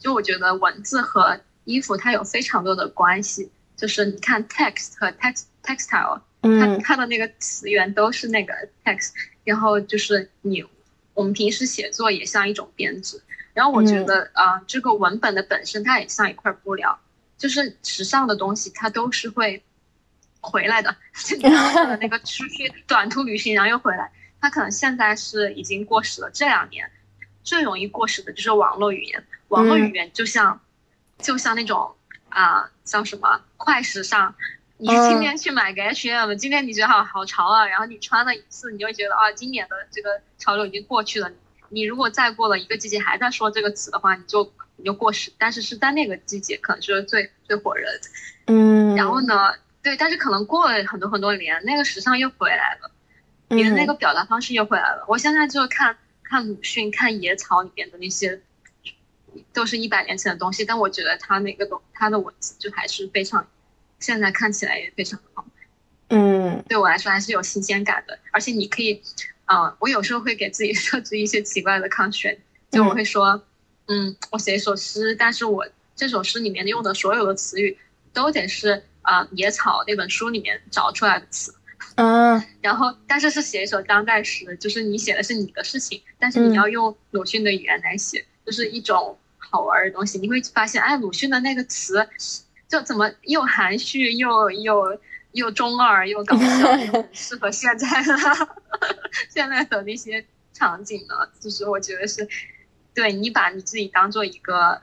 [0.00, 3.50] 就我觉得文字和衣服它有非常多的关系。
[3.76, 6.20] 就是你看 text 和 text textile。
[6.40, 9.10] 它它的那个词源都是那个 text，
[9.42, 10.64] 然后就是你，
[11.14, 13.20] 我们平时写作也像一种编织，
[13.54, 16.98] 然后我觉得啊，这个文本的本身它也像一块布料，
[17.36, 19.60] 就是时尚的东西它都是会
[20.40, 26.88] 回来的， 就的那个出去短途旅行然后又回来，它可能现在是已经过时了，这两年
[27.42, 30.60] 最容易过时的就是网络语言，网络语言就像
[31.18, 31.96] 就像那种
[32.28, 34.36] 啊，像什么快时尚。
[34.80, 41.30] 你今天去买个 H&M，今天你觉得好好潮啊，然后你穿了一次，你就会觉得啊，今年的这个潮流已经过去了。
[41.68, 45.32] 你如果再过了一个季节还在说这个词的话，你就你就过时。
[45.36, 48.00] 但是是在那个季节可能就是最最火热的。
[48.46, 48.94] 嗯。
[48.94, 49.52] 然后呢，
[49.82, 52.90] 对，但是可能过了很多很多年，那个时尚又回来了，
[53.48, 55.04] 你的那个表达方式又回来了。
[55.08, 58.40] 我现在就看看鲁迅、看野草里面的那些，
[59.52, 63.44] 都是一百年前的东西，但我觉得他那个东他的文字就还是非常。
[64.00, 65.44] 现在看起来也非常好，
[66.08, 68.18] 嗯，对我来说还是有新鲜感的。
[68.30, 69.02] 而且你可以，
[69.46, 72.38] 嗯，我有时候会给自己 设置一些奇怪的 constraint，
[72.70, 73.42] 就我会说，
[73.86, 77.76] 嗯，我写一首诗，但是我这首诗里面用的所有的词语
[78.12, 81.54] 都得是啊《野草》那本书里面找出来的词，
[81.96, 90.18] 嗯， 然后但是是写一首当代诗，就是你写的是你的事情，但是你要用鲁迅的语言来写，就是一种好玩的东西。
[90.18, 92.08] 你会发现，哎，鲁迅的那个词。
[92.68, 95.00] 就怎么又含蓄又又
[95.32, 96.44] 又中二又搞笑，
[96.92, 98.14] 很 适合现在的
[99.30, 101.14] 现在的那些场景呢？
[101.40, 102.28] 就是我觉得是，
[102.94, 104.82] 对你把你自己当做一个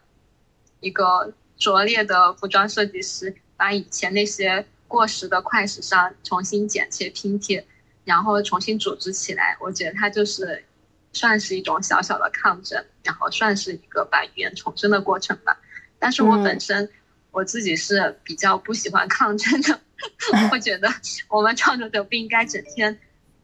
[0.80, 7.68] 一个拙劣的服装设计师，把以前那些过时的快时尚重新剪切拼贴，
[8.04, 10.64] 然后重新组织起来，我觉得它就是
[11.14, 15.60] 算是一种小小的抗争，然后算是一个把语言重生的过程吧。
[16.00, 16.90] 但是我本身。
[17.36, 19.78] 我自己是比较不喜欢抗争的，
[20.54, 20.88] 我觉得
[21.28, 22.98] 我们创作者不应该整天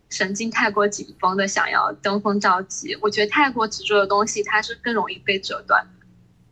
[0.09, 2.97] 神经太过紧绷的想要登峰造极。
[3.01, 5.85] 我觉得太过执着的东西，它是更容易被折断。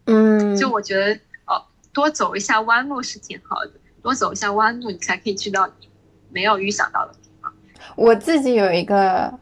[0.07, 1.63] 嗯，就我觉得哦，
[1.93, 3.71] 多走一下弯路是挺好的，
[4.03, 5.87] 多走一下弯路，你才可以去到你
[6.31, 7.53] 没有预想到的地方。
[7.95, 9.33] 我自己有一个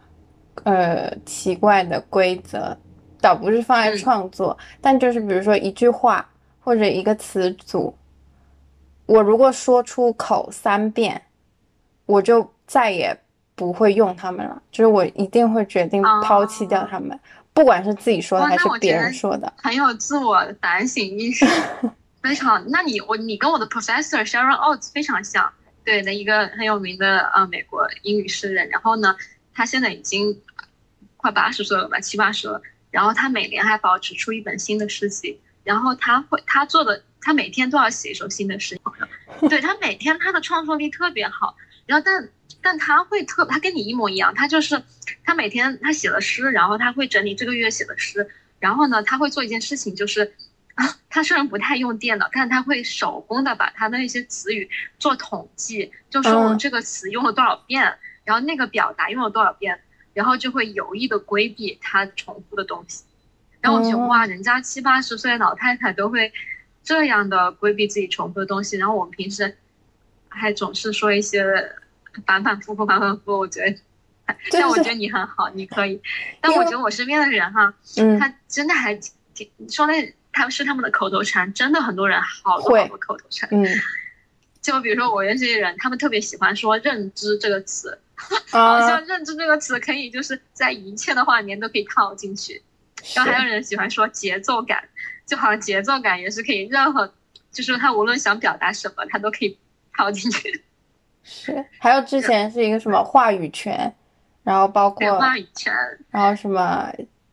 [0.65, 2.77] 呃奇怪的规则，
[3.19, 6.29] 倒不是放在创作，但就是比如说一句话。
[6.67, 7.97] 或者一个词组，
[9.05, 11.21] 我如果说出口三遍，
[12.05, 13.17] 我就再也
[13.55, 17.17] 不会用它们了，就是我一定会决定抛弃掉它们，
[17.53, 19.53] 不管是自己说的还是别人说的。
[19.55, 21.45] 很有自我反省意识，
[22.21, 22.61] 非常。
[22.69, 25.49] 那你我你跟我的 professor Sharon Oates 非常像，
[25.85, 28.67] 对的一个很有名的呃美国英语诗人。
[28.67, 29.15] 然后呢，
[29.53, 30.41] 他现在已经
[31.15, 32.61] 快八十岁了吧，七八十了。
[32.91, 35.39] 然后他每年还保持出一本新的诗集。
[35.67, 38.79] 然后他会他做的，他每天都要写一首新的诗。
[39.49, 41.55] 对他每天他的创作力特别好。
[41.85, 42.29] 然后但。
[42.59, 44.81] 但他会特，他跟你一模一样，他就是
[45.23, 48.27] 他每天他写了诗，然后他会整理这个月写的诗，
[48.59, 50.33] 然后呢，他会做一件事情，就是
[50.73, 59.79] 啊，他虽然不太用电脑，但他会手工的把他的那些词语做统计，就说我们这个词用了多少遍，然后那个表达用了多少遍，
[60.13, 63.03] 然后就会有意的规避他重复的东西。
[63.61, 66.31] 然后我觉得哇，人家七八十岁的老太太都会
[66.83, 69.57] 这样的规避自己重复的东西，然后我们平时
[70.29, 71.43] 还总是说一些。
[72.25, 73.77] 反反复复，反反复复，我觉得，
[74.49, 76.01] 但我觉得你很好，你可以。
[76.41, 77.71] 但我觉得我身边的人哈，
[78.19, 78.99] 他真的还
[79.35, 83.47] 挺说那他们是他们的口头禅，真的很多人好多好多口头禅。
[83.51, 83.63] 嗯，
[84.63, 87.99] 就比如说我认识一些人，他们特别喜欢说“认知”这个词，
[88.49, 92.63] 好像“认知”这个词可以就是在一切的话里面都可以套进去。
[93.15, 94.83] 然后还有人喜欢说“节奏感”，
[95.25, 97.13] 就好像节奏感也是可以任何，
[97.51, 99.57] 就是他无论想表达什么，他都可以
[99.95, 100.63] 套进去。
[101.23, 103.93] 是，还有之前是一个什么话语权，
[104.43, 105.73] 然后包括话语权，
[106.09, 106.89] 然后什么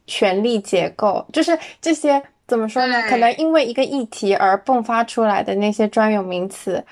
[0.06, 3.02] 权力结构，就是这些怎么说呢？
[3.08, 6.84] 可能因为一个议题而迸发出来的那些专有名词，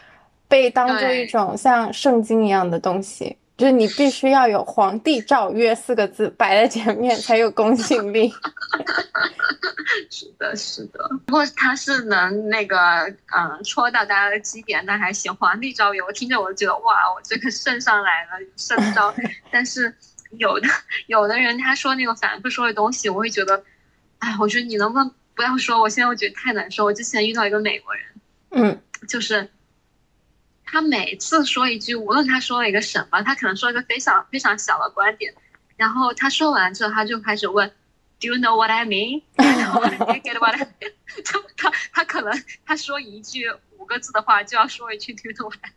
[0.46, 3.36] 被当做一种像圣经一样的东西。
[3.62, 8.28] 就是你必须要有“皇帝诏曰”四个字摆在前面才有公信力。
[10.10, 11.08] 是的，是的。
[11.28, 12.76] 如果他是能那个
[13.32, 15.32] 嗯戳到大家的基点，那还行。
[15.38, 19.14] “皇帝诏曰”，我听着我就觉得哇，我这个圣上来了，圣诏。
[19.52, 19.94] 但是
[20.38, 20.66] 有的
[21.06, 23.62] 有的人他说那个反复说的东西，我会觉得，
[24.18, 25.80] 哎，我觉得你能不能不要说？
[25.80, 26.84] 我现在我觉得太难受。
[26.84, 28.04] 我之前遇到一个美国人，
[28.50, 29.48] 嗯，就是。
[30.72, 35.34] 他每次说一句，无论他说了一个什么，他可能说一个非常非常小的观点，
[35.76, 37.70] 然后他说完之后，他就开始问
[38.18, 39.20] ，Do you know what I mean？
[39.36, 40.92] 然后 get what I mean？
[41.30, 42.32] 就 他他可能
[42.64, 43.44] 他说一句
[43.76, 45.72] 五个字的话，就要说一句 Do you know what？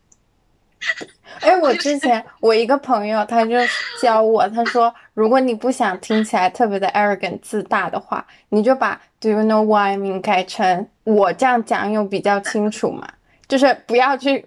[1.40, 3.54] 哎，我之前我一个朋友他就
[4.00, 13.06] 教我，他说，如果你不想听起来特别的 arrogant 自大的话，你就把 Do you know what I mean 改成我这样讲又比较清楚嘛，
[13.46, 14.46] 就是不要去。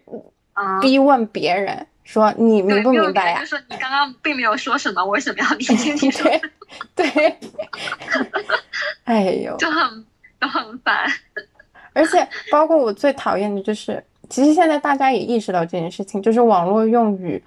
[0.82, 3.40] 逼问别人说你明不明白呀？
[3.40, 6.30] 就是你刚刚并没有说什么，为什么要理解你说？
[6.96, 7.38] 对，
[9.06, 10.06] 哎呦，就很
[10.42, 11.06] 就很烦。
[11.94, 17.44] 而且包括我最讨厌的就是，其实现在大家也意识到这件事情，就是网络用语，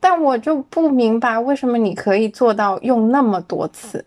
[0.00, 4.04] 但我就不明白为什么你可以做到用那么多次。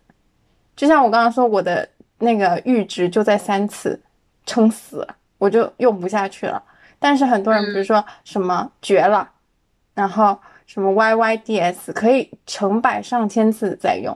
[0.76, 1.88] 就像我刚刚说，我的
[2.20, 4.00] 那个阈值就在三次，
[4.46, 6.64] 撑死了，我就用不下去了。
[7.00, 9.32] 但是很多人，比如说什么绝了，
[9.94, 14.16] 然后什么 Y Y D S 可以成百上千次在用，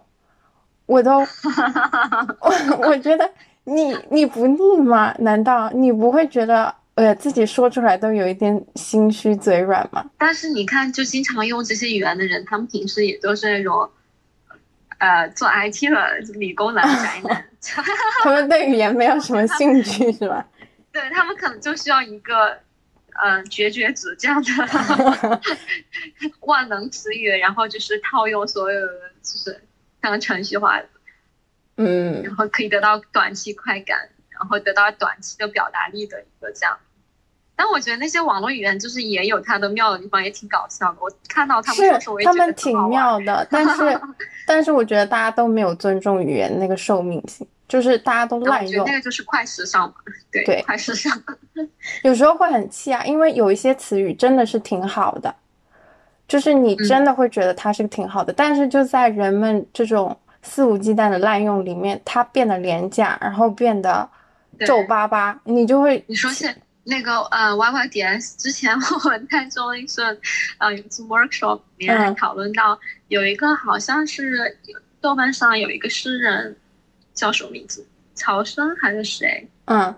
[0.86, 1.20] 我都，
[2.42, 3.32] 我我觉得
[3.64, 5.16] 你你不腻吗？
[5.20, 10.06] 难道你不会觉得呃自己说出来都有一点心虚嘴软吗？
[10.18, 13.90] 但是你看，就经常用这些语言的人，他们平时也都是那种，
[14.98, 17.46] 呃，做 I T 的理工男宅男，
[18.24, 20.46] 他们对语言没有什么兴趣是吧？
[20.92, 22.60] 对他们可能就需要一个。
[23.22, 25.42] 嗯，绝绝子这样的
[26.42, 29.62] 万能词语，然后就是套用所有的，就是
[30.02, 30.88] 像程序化的，
[31.78, 36.78] 嗯，然后可以得到短期快感，然后得到短期的表达力的一个这样。
[37.56, 40.98] 但我觉得那些网络语言就是也有它的妙的地方，也挺搞笑的。
[41.00, 44.02] 我看到他们说说，我也他们挺妙的，但是
[44.48, 47.48] 但是我觉得大家都没有尊重语言那个寿命性。
[47.74, 49.96] 就是大家都滥用，那个就是快时尚嘛。
[50.32, 51.12] 对，快时尚。
[52.04, 55.36] 有时候会很气啊，因为有一些词语真的是挺好的，
[56.28, 64.08] 就是你真的会觉得它是挺好的，但是就在人们这种肆无忌惮的滥用里面，它变得廉价，然后变得
[64.68, 66.06] 皱巴巴，你就会。
[66.06, 70.16] 你说是那个呃 Y Y D S，之前我们 在做一个
[70.60, 74.60] 呃有一次 workshop 里面讨论到，有一个好像是
[75.02, 76.56] 豆瓣上有一个诗人。
[77.14, 77.86] 叫什么名字？
[78.16, 79.48] 曹生还是谁？
[79.66, 79.96] 嗯，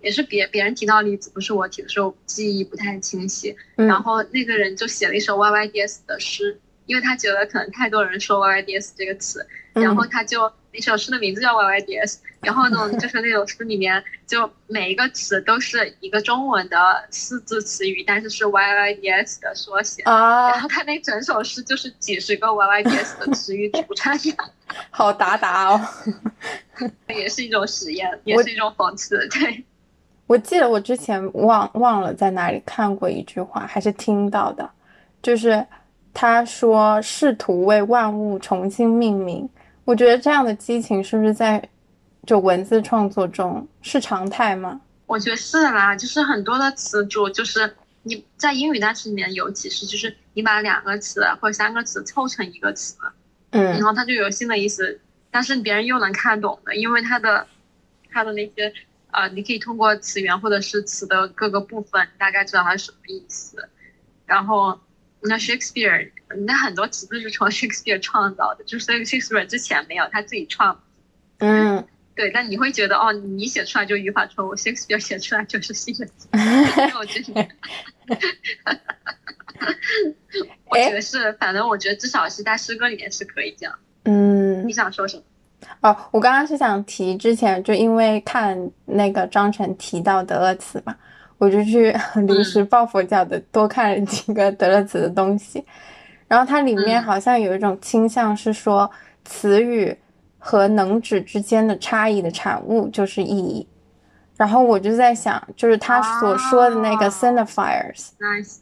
[0.00, 3.56] 也是别别人提到例子，不是我提的时候，记忆不太清晰。
[3.74, 16.76] 然后那个人就写了一首 Y Y D S 的诗，因为他觉得可能太多人说 Y Y D S 这个词，然后他就一首诗的名字叫 YYDS，然后呢， 就是那首诗里面就每一个词都是一个中文的
[17.10, 20.02] 四字词语，但是是 YYDS 的缩写。
[20.04, 24.36] 啊然，后他那整首诗就是几十个 YYDS 的词语组成的，
[24.90, 25.80] 好达达哦。
[27.10, 29.26] 也是一种实验，也是一种讽刺。
[29.30, 29.64] 对，
[30.28, 34.70] 我记得我之前忘忘了在哪里看过一句话，还是听到的，
[35.20, 35.66] 就是
[36.14, 39.48] 他说试图为万物重新命名。
[39.88, 41.66] 我觉得这样的激情是不是在
[42.26, 44.82] 就文字创作中是常态吗？
[45.06, 52.98] 我觉得是啦，就是很多的词组，就是你在英语单词里面，尤其是就是你把两个词或者三个词凑成一个词，
[53.48, 57.46] 嗯然嗯后它就有新的意思，但是别人又能看懂的，因为它的
[58.12, 58.70] 它的那些
[59.10, 63.70] 呃，你可以通过词源或者是词的各个部分，大概知道它是什么意思。
[64.26, 64.78] 然后
[65.20, 66.10] 那 Shakespeare，
[66.46, 70.80] 那很多词都是从 Shakespeare 创造的，就是那个 Shakespeare 之前没有，他自己创。
[71.38, 76.28] 嗯，对，但你会觉得哦，你写出来就语法错误，Shakespeare 写出来就是新的词。
[76.32, 77.48] 所 以我觉得，
[80.66, 83.74] 我觉得是，反正我觉得至少是在诗歌里面是可以这样。
[84.04, 85.22] 嗯你，想说什么？
[85.80, 90.96] 哦，我刚刚是想提之前就因为看那个张晨提到德勒词嘛，
[91.38, 91.94] 我就去
[92.26, 95.64] 临时抱佛脚的多看了几个德勒兹的东西，
[96.26, 97.02] 然后它里面嗯。
[97.04, 98.90] 好像有一种倾向是说
[99.24, 99.96] 词语
[100.38, 103.66] 和能指之间的差异的产物就是意义，
[104.36, 108.58] 然后我就在想，就是他所说的那个哦 signifiers，Nice，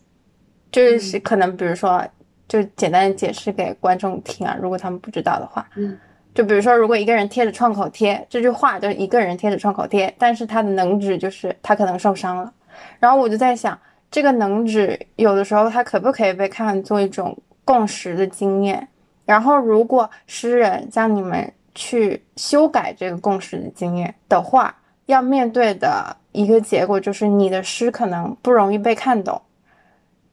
[0.71, 2.07] 就是可能比如说
[2.47, 5.69] 就简单的解释给观众听啊，如果他们不知道的话。
[5.77, 5.99] 嗯。
[6.35, 12.53] 就比如说，如果一个人贴着创口贴，这句话就是一个人贴着创口贴，但是他的能指就是他可能受伤了。
[12.99, 13.79] 然后我就在想，
[14.11, 18.89] 这个能指有的时候它可不可以被看作一种共识的经验？
[19.25, 24.75] 然后如果诗人让你们去修改这个共识的经验的话，
[25.07, 29.41] 要面对的一个结果就是你的诗可能不容易被看懂。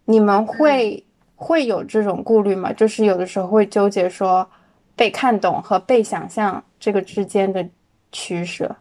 [0.05, 2.71] 你们会会有这种顾虑吗？
[2.73, 4.47] 就是有的时候会纠结说。
[4.95, 7.67] 被看懂和被想象这个之间的
[8.11, 8.75] 取舍。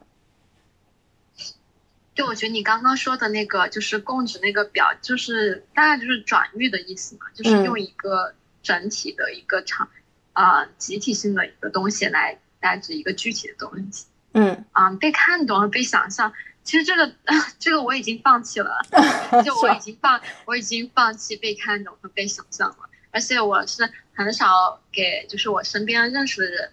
[2.14, 9.88] 就我觉得你刚刚说的那个，就是供职那个表，就是大概就是转喻的意思嘛，就是用一个整体的一个场，
[10.32, 14.06] 啊、集体性的一个东西来代指一个具体的东西。
[14.34, 16.32] 嗯，啊、被看懂和被想象，
[16.64, 17.12] 其实这个
[17.58, 18.78] 这个我已经放弃了，
[19.44, 26.72] 就我已经放我已经放弃被看懂和被想象了，而且我是很少给就是我身边认识的人，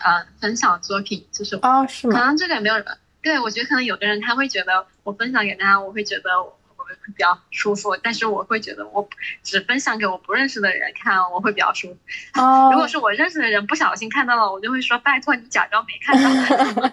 [0.00, 2.18] 呃，分享作品，就是哦，是吗？
[2.18, 2.86] 可能这个也没有人，
[3.22, 9.08] 对我觉得可能有的人他会觉得我分享给大家，我会觉得我我会比较舒服，但是我会觉得我
[9.42, 12.40] 只分享给我不认识的人看，我会比较舒服。
[12.40, 16.92] 哦，如果是我认识的人不小心看到了，我就会说拜托你假装没看到，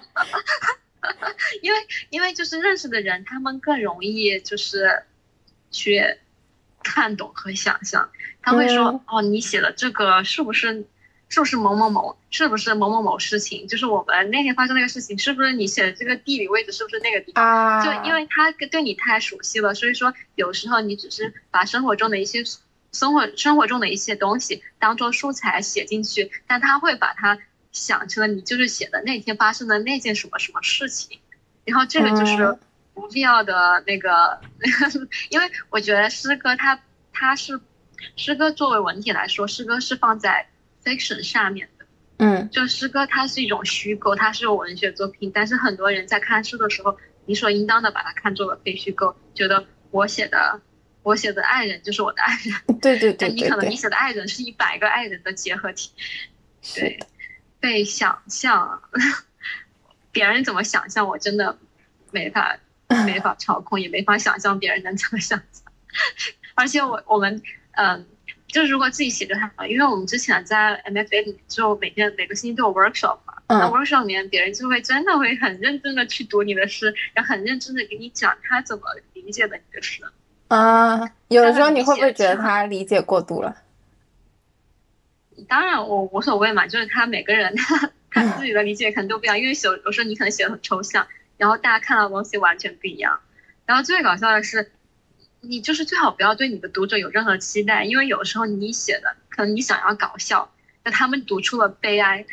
[1.61, 5.03] 因为因为就是认识的人，他们更容易就是
[5.71, 6.17] 去
[6.83, 8.09] 看懂和想象，
[8.41, 10.85] 他会说、嗯哦，你写的这个是不是
[11.29, 17.43] 是不是某某某，是不是某某某事情，就是我们那天发生那个事情，是不是你写的这个地理位置是不是那个地方？
[17.43, 22.43] 啊，就因为他对你太熟悉了，所以说有时候你只是把生活中的一些
[22.93, 27.37] 生活生活中的一些东西当做素材写进去，但他会把它
[27.71, 31.19] 想成了你就是写的那天发生的那件什么什么事情，
[31.65, 32.59] 然后这个就是嗯
[32.93, 34.39] 不必要的那个，
[35.29, 36.79] 因为我觉得诗歌它
[37.11, 37.59] 它是
[38.15, 40.47] 诗歌作为文体来说，诗歌是放在
[40.87, 41.85] fiction 下面的。
[42.19, 50.61] 嗯就诗歌它是一种虚构，它是文学作品，但是很多人在看书的时候，理所应当的把它看作了非虚构，觉得我写的
[51.03, 55.91] 我写的爱人就是我的爱人， 对对 对但你可能你写的爱人是一百个爱人的结合体，
[56.73, 56.97] 对，
[57.59, 58.81] 被想象，
[60.11, 61.59] 别人怎么想象，我真的
[62.11, 62.57] 没法
[63.05, 65.71] 没法操控，也没法想象别人能怎么想象。
[66.55, 68.07] 而且我我们嗯，
[68.47, 78.83] 就是如果自己写就还好，因为我们之前在 MFA 里面就每天每个星期都有 workshop 嘛，那嗯 workshop 里面别人就会真的会很认真的去读你的诗，然后很认真的给你讲他怎么
[79.13, 80.03] 理解的你的诗。
[80.47, 83.55] 啊，有的时候你会不会觉得他理解过度了？
[85.47, 91.05] 当然我无所谓嘛，就是他每个人他 他自己的理解可能都不一样，因为有有时候你可能写的很抽象，
[91.37, 93.19] 然后大家看到的东西完全不一样。
[93.65, 94.71] 然后最搞笑的是，
[95.47, 100.51] 你就是最好不要对你的读者有任何期待，因为有时候你写的可能你想要搞笑，
[100.83, 102.25] 但他们读出了悲哀，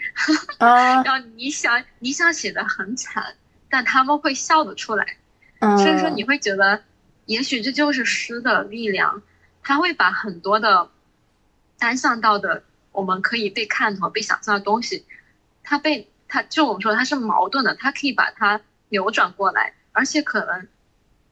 [0.59, 3.37] 啊， 然后你想你想写的很惨，
[3.71, 5.17] 但他们会笑得出来。
[5.61, 6.83] 嗯，所以说你会觉得，
[7.27, 9.23] 也许这就是诗的力量，
[9.63, 10.91] 它会把很多的
[11.79, 15.05] 单向到的我们可以被看懂、被想象的东西，
[15.63, 20.69] 它被它就我们说它是矛盾的，它可以把它扭转过来，而且可能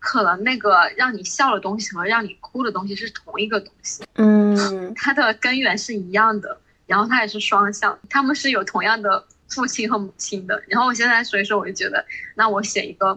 [0.04, 10.60] 可能那个让你笑的东西和让你哭的东西是同一个东西，嗯 它的根源是一样的，然后它也是双向，他们是有同样的父亲和母亲的。
[10.66, 13.10] 然后我现在所以说我就觉得，那我写一个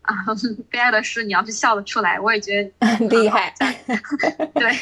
[0.00, 0.16] 啊
[0.70, 3.54] 悲哀的诗，你要是笑得出来，我也觉得 厉害。
[4.54, 4.72] 对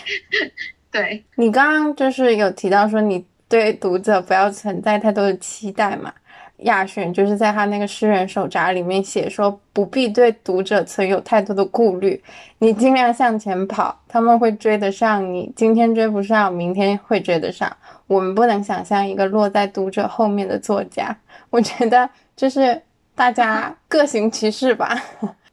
[0.92, 6.14] 对，你刚刚就是有提到说你对读者不要存在太多的期待嘛？
[6.58, 12.22] 亚选就是在他那个诗人手札里面写说，不必对读者存有太多的顾虑，
[12.58, 15.52] 你尽量向前跑，他们会追得上你。
[15.54, 17.74] 今天追不上，明天会追得上。
[18.06, 21.16] 我们不能想象一个落在读者后面的作家。
[21.50, 22.82] 我觉得就是
[23.14, 25.00] 大家 各行其事吧。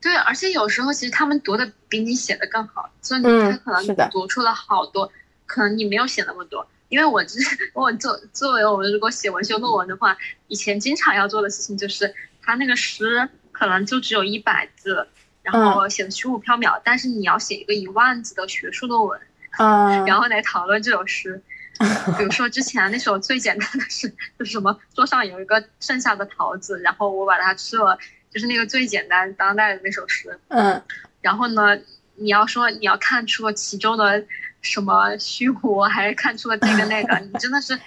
[0.02, 5.12] 对，而且有时候其实他们读的比你写的更好，所以他可能读出了好多，
[5.46, 6.66] 可能你没有写那么多。
[6.90, 7.40] 因为我之
[7.74, 10.16] 我作作为我们如果写文学论文的话，
[10.48, 15.08] 以前经常要做的事情就是，他那个诗可能就只有一百字，
[15.42, 19.20] 然嗯后写的虚无缥缈，但是你要写一个一万字的学术论文，
[19.60, 21.42] 嗯， 然后来讨论这首诗。
[22.18, 24.08] 比如说之前那首最简单的诗，
[24.40, 28.00] 就是什么桌上有一个剩下的桃子，然后我把它吃了，
[28.32, 30.40] 就是那个最简单当代的那首诗。
[30.48, 30.82] 嗯
[31.20, 31.78] 然后呢，
[32.16, 34.24] 你要说你要看出其中的
[34.66, 37.80] 什么虚无，还是看出了这个那个，你真的是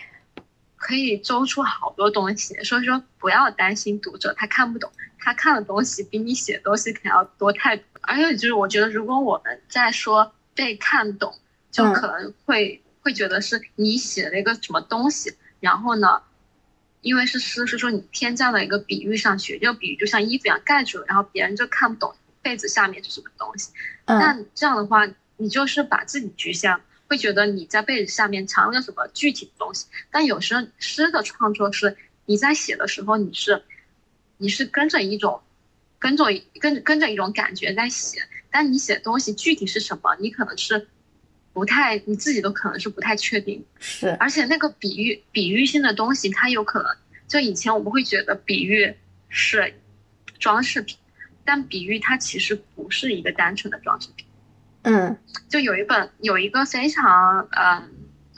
[0.76, 2.54] 可以周出好多东西。
[2.64, 7.84] 所以说不要担心读者他看不懂，他看的东西比你写的东西可能要多太多。
[8.02, 11.34] 而且就是我觉得，如果我们在说被看懂，
[11.70, 16.22] 就嗯可能会、会觉得是你写了一个什么东西，然后呢。
[17.00, 22.12] 因为是诗，是说你添加了一个比喻上去，这个比喻就像衣服一样盖住了，然后别人就看不懂
[22.42, 23.70] 被子下面是什么东西。
[24.06, 25.06] 嗯那这样的话，
[25.38, 29.86] 你就是把自己局限了，会觉得你在被子下面藏了什么具体的东西。
[30.10, 33.62] 但有时候诗的创作是你在写的时候，你是
[34.36, 35.40] 你是跟着一种
[35.98, 36.24] 跟着
[36.60, 38.20] 跟跟着一种感觉在写，
[38.50, 40.88] 但你写的东西具体是什么，你可能是
[41.52, 43.64] 不太你自己都可能是不太确定。
[43.78, 48.94] 是而且那个比喻比喻性的东西，它有可能就以前我们会觉得比喻
[49.28, 49.74] 是
[50.38, 50.96] 装饰品，
[51.44, 54.26] 但比喻它其实不是一个单纯的装饰品。
[54.88, 55.18] 嗯
[55.50, 57.90] 就有一本有一个非常嗯，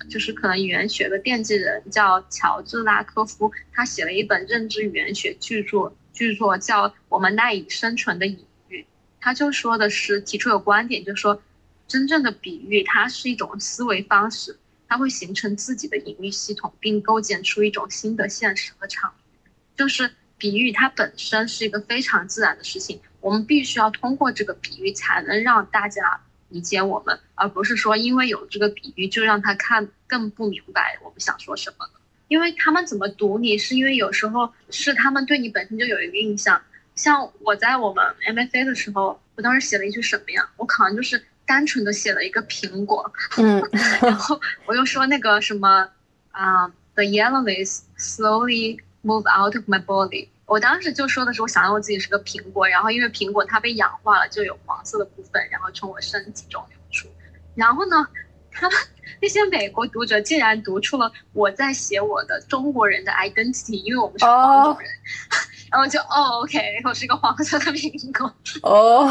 [0.09, 8.83] 就是可能语言学的奠基人叫乔治拉科夫，他写了一本认知语言学巨作，巨作叫《我们赖以生存的隐喻》。
[9.21, 11.41] 他就说的是提出有观点，就是说
[11.87, 19.49] 真正的比喻它是一种思维方式，它会形成自己的隐喻系统，并构建出一种新的现实和场域。
[19.77, 26.21] 就是比喻它本身是一个非常自然的事情，我们必须要通过这个比喻才能让大家
[26.51, 31.93] 理解我们，而不是说因为有这个比喻就让他看更不明白我们想说什么了。
[32.29, 36.63] 因为他们怎么读你，是因为有时候是他们对你本身就有一个印象。
[36.95, 40.49] 像我在我们 MFA 的时候，我当时写了一句什么呀？
[40.57, 43.61] 我可能就是单纯的写了一个苹果，嗯
[44.03, 45.89] 然后我又说那个什么
[46.31, 50.29] 啊、t h e yellowness slowly move out of my body。
[50.51, 57.09] 我当时就说的是，我想到我自己是个苹果，然后因为苹果它被氧化了，就有黄色的部分，然后从我身体中流出。
[57.55, 58.05] 然后呢，
[58.51, 58.77] 他们
[59.23, 64.91] 那些美国读者竟然读出了我在写我的中国人的 identity，因为我们是黄种人。
[65.71, 68.35] 然后就哦，OK，我是一个黄色的苹果。
[68.69, 69.09] 哦，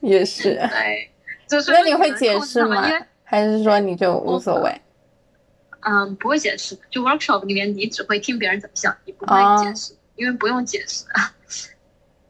[0.00, 0.54] 也是。
[0.70, 1.12] 对，
[1.46, 2.88] 就是那你会解释吗？
[3.22, 4.80] 还是说你就无所谓？
[5.88, 6.76] 嗯，不会解释。
[6.90, 11.32] 就 workshop 里面，你只会听别人怎么想，你不会哦解释，因为不用解释啊。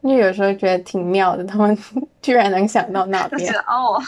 [0.03, 1.77] 因为有时候觉得挺妙的，他们
[2.23, 3.59] 居然能想到那边就是。
[3.61, 4.01] 哦，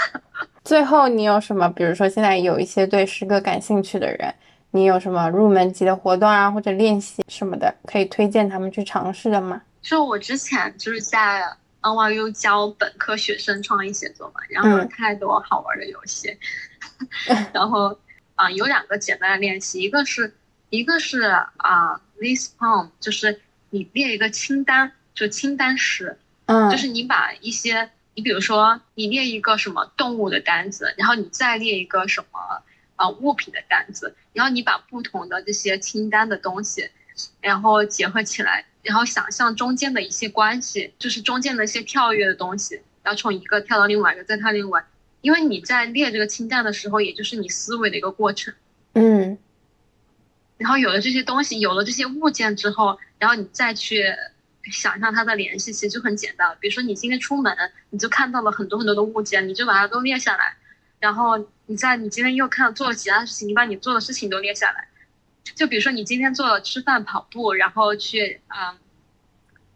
[0.64, 1.68] 最后，你有什么？
[1.70, 4.34] 比如说，现在有一些对诗歌感兴趣的人，
[4.72, 9.62] 你有什么入门级的活动啊，或者练习什么的，可以推荐他们去尝试的吗？
[9.80, 11.42] 就我之前就是在
[11.80, 16.36] NYU 教本科学生创意写作嘛，然后有嗯太多好玩的游戏，
[17.54, 17.96] 然后
[18.40, 20.32] 啊、有两个简单的练习，一个是
[20.70, 21.20] 一个是
[21.58, 23.38] 啊、list poem，就是
[23.68, 32.38] 你列一个清单，就清单式，嗯，就是你把一些，你比如说你列一个什么动物的单子，然后你再列一个什么
[32.96, 36.88] 啊、呃物品的单子，然后你把不同的这些清单的东西，
[37.42, 44.82] 然后结合起来，然后想象中间的一些关系，就是中间的一些跳跃的东西，然后从一个跳到另外一个，再跳另外，
[45.20, 48.54] 因为你在列这个清单的时候，也就是你思维的一个过程。
[48.94, 49.38] 嗯
[50.58, 54.04] 然后有了这些东西，有了这些物件之后，然后你再去
[54.70, 56.56] 想象它的联系，其实就很简单了。
[56.60, 57.56] 比如说你今天出门，
[57.88, 60.56] 你就看到了很多很多的物件，你就把它都列下来。
[60.98, 64.88] 然后你在你今天又看做了其他事情，你把你做的事情都列下来。
[65.54, 68.78] 就比如说你今天做了吃饭、跑步，然后去嗯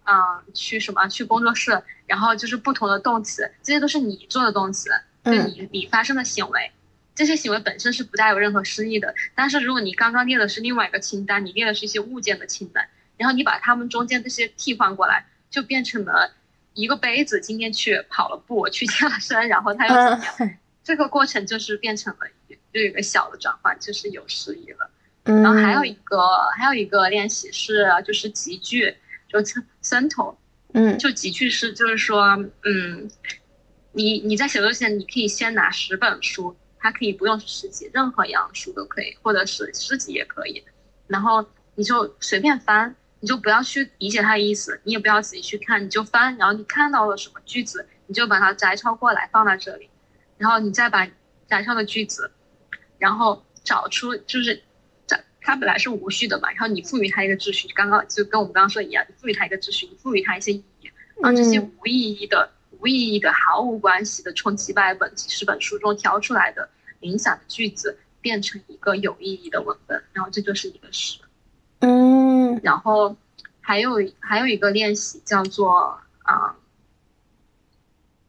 [0.04, 0.14] 嗯
[0.52, 4.90] 去什么去工作室，然后就是不同的动词，这些都是你做的动词，
[5.24, 6.70] 就你你发生的行为，
[7.14, 9.14] 这些行为本身是不带有任何诗意的。
[9.34, 16.32] 但是如果你刚刚列的是另外一个清单，你列的是一些物件的清单，然后你把它们中间这些替换过来，就变成了
[16.74, 20.58] 一个杯子，今天去跑了步，去健了身，然后它又怎么样？
[20.82, 24.90] 这个过程就是变成了就有一个小的转换，就是有诗意了。
[25.24, 26.20] 然后还有一个
[26.54, 28.94] 还有一个练习是就是集句，
[29.26, 29.38] 就
[29.82, 30.34] sentence，
[30.74, 33.08] 嗯，就集句是就是说，嗯，
[33.94, 40.62] 你你在写作前你可以先拿十本书，它可以不用是诗集，任何一样书都可以，或者是诗集也可以，
[41.06, 41.46] 然后
[41.76, 49.88] 你就随便翻，你就不要去理解它的意思，你也不要仔细去看，你就翻，然后你看到了什么句子，你就把它摘抄过来放在这里，
[50.36, 51.08] 然后你再把
[51.48, 52.30] 摘抄的句子，
[52.98, 54.62] 然后找出就是。
[55.46, 60.90] 它本来是无序的嘛，然后你赋予它一个秩序，刚刚就跟我们刚刚说的一样，你赋予它一个秩序，你赋予它一些意义，
[61.20, 62.50] 让这些无意义的、
[62.80, 66.68] 无意义的、毫无关系的，从几百本、几十本书中挑出来的
[67.00, 71.20] 零散的句子，变成一个有意义的文本，然后这就是一个诗。
[71.80, 73.16] 嗯，然后
[73.60, 76.56] 还有还有一个练习叫做啊，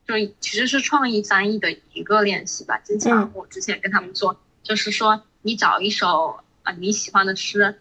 [0.08, 2.78] 就其实是创意翻译的一个练习吧。
[2.80, 6.42] 之前我之前跟他们做，就是说你找一首。
[6.66, 7.80] 啊，你喜欢的诗，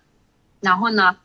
[0.61, 1.17] 然后呢，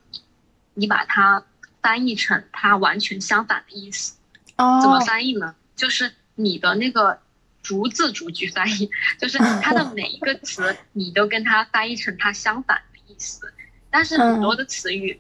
[0.76, 1.44] 你把它
[1.82, 4.16] 翻译成它完全相反的意思。
[4.60, 4.80] 哦。
[4.80, 5.56] 怎么翻译呢？
[5.76, 7.20] 就是你的那个
[7.64, 13.52] 逐字逐句翻译，就是它的每一个词，你都跟它翻译成它相反的意思。
[13.90, 15.20] 但是很多的词语，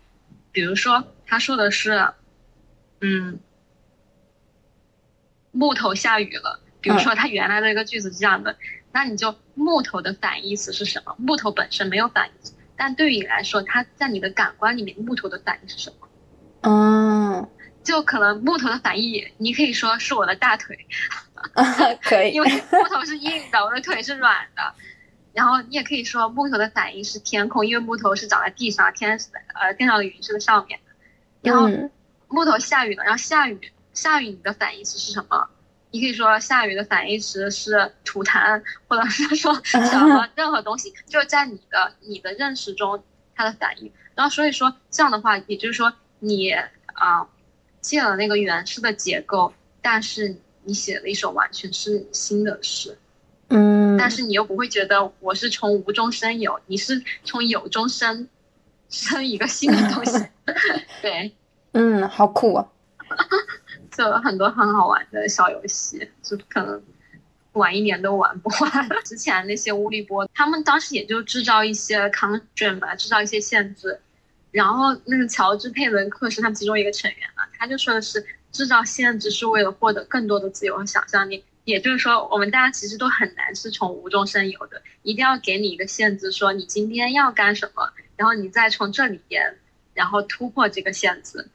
[0.51, 2.13] 比如说他说的是，
[3.01, 3.39] 嗯，
[5.51, 6.59] 木头下雨了。
[6.81, 8.55] 比如说他原来的一个句子是这样的。
[8.91, 11.15] 那你就木头的反义词是什么？
[11.17, 16.07] 木头本身没有反义词，但对于你来说，它在你的感官里面，木头的反义是什么？
[16.61, 17.08] 嗯，
[17.83, 20.77] 就可能木头的反义，你可以说是我的大腿，
[22.01, 24.73] 可以， 因为木头是硬的，我的腿是软的。
[25.33, 30.91] 然后你也可以说木头的反义是天空，因为木头是长在地上，天是呃天上的云是在上面的。
[31.41, 31.69] 然后
[32.27, 35.47] 木头下雨了，然后下雨下雨，你的反义词是什么？
[35.91, 43.03] 你可以说下雨的反义词是吐痰，或者是说什么任何东西，就是在你的你的认识中
[43.35, 43.91] 它的反义。
[44.15, 47.25] 然后所以说这样的话，也就是说你啊
[47.81, 52.97] 借了那个原诗的结构，但是你写了一首完全是新的诗，
[53.47, 58.27] 嗯，但是你又不会觉得我是从无中生有，你是从有中生
[58.89, 60.25] 生一个新的东西，
[61.01, 61.33] 对，
[61.71, 62.67] 嗯，好酷啊。
[63.91, 66.81] 就很多很好玩的小游戏，就可能
[67.53, 68.89] 玩一年都玩不完。
[69.03, 73.99] 之前那些乌力波，他们当时也就制造一些 constraint 吧，制造一些限制。
[74.51, 81.43] 然后那个乔治佩伦克是他们其中一个成员嘛，他就说的是制造限制是为了获得更多的自由和想象力。
[81.65, 89.55] 也就是说，我们大家其实都很难是从无中生有的，一定要给你一个限制，说你今天要干什么，然后你再从这里边，
[89.93, 91.47] 然后突破这个限制。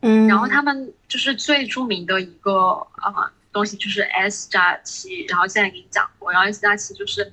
[0.00, 7.30] 嗯，然后他们就是最著名的一个呃东西就是 S 加七，然后现在给你讲过，然后 S 加七就是，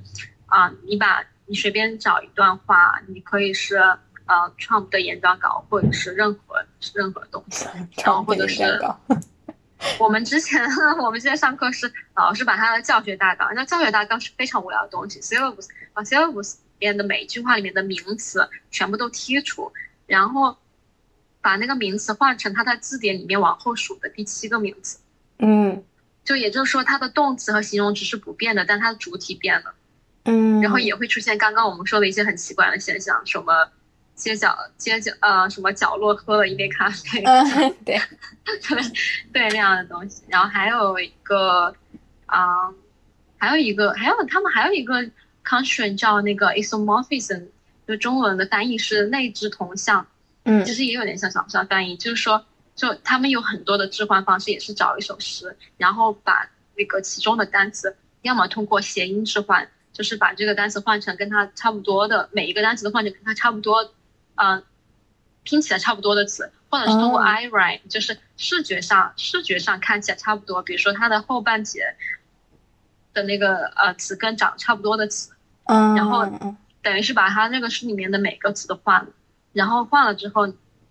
[0.47, 3.77] 啊，你把你随便找一段话，你可以是
[4.26, 7.65] 呃 Trump 的演讲稿，或者是任何任何东西，
[8.03, 8.64] 然后或者是
[9.99, 10.64] 我们之前
[11.03, 19.72] 我们现在上课是老师把他的教学大纲，那教学大纲是非常无聊的东西，syllabus 把 syllabus 里面的每一句话里面的名词全部都剔除，
[20.07, 20.57] 然后。
[21.41, 24.97] 把那个名词换成它在字典里面往后数的第七个名词，
[25.38, 25.84] 嗯，
[26.23, 29.76] 就也就是说它的动词和形容词是不变的，但它的主体变了，
[30.23, 33.69] 嗯，然后也会出现刚刚我们说的一些很奇怪的现象，什么
[34.15, 37.21] 街角街角呃什么角落喝了一杯咖啡，
[37.85, 37.99] 对
[38.45, 38.81] 对
[39.33, 41.75] 对那样的东西，然后还有一个
[42.25, 42.73] 啊，
[43.37, 45.03] 还有一个还有他们还有一个
[45.43, 47.47] constraint 叫那个 isomorphism，
[47.87, 50.07] 就中文的翻译是内置同向。
[50.47, 63.91] 嗯，其实也有点像小象翻译，就是说，就他们有很多的置换方式，也是找一首诗，然后把那个其中的单词，要么通过谐音置换，就是把这个单词换成跟它差不多的，每一个单词都换成跟它差不多，
[64.36, 64.64] 嗯，
[65.44, 71.95] 拼起来差不多的词，或者是通过 i write，就是视觉上视觉上看起来差不多，比如说它的后半截
[73.14, 75.32] 的那个呃词根长差不多的词，
[75.66, 76.26] 嗯，然后
[76.82, 79.07] 等于是把它那个诗里面的每个词都换了。
[79.53, 80.45] 然后换了之后，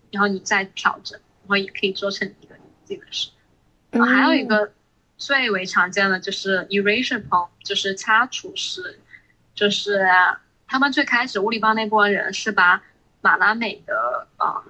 [0.09, 3.29] 然后你再调整，然后也可以做成一个自己的诗。
[3.91, 4.71] 还有一个
[5.17, 8.99] 最为常见的就是 erasure poem，就是擦除式，
[9.53, 10.09] 就是
[10.67, 12.81] 他们最开始乌里邦那波人是把
[13.25, 14.63] 马拉美的呃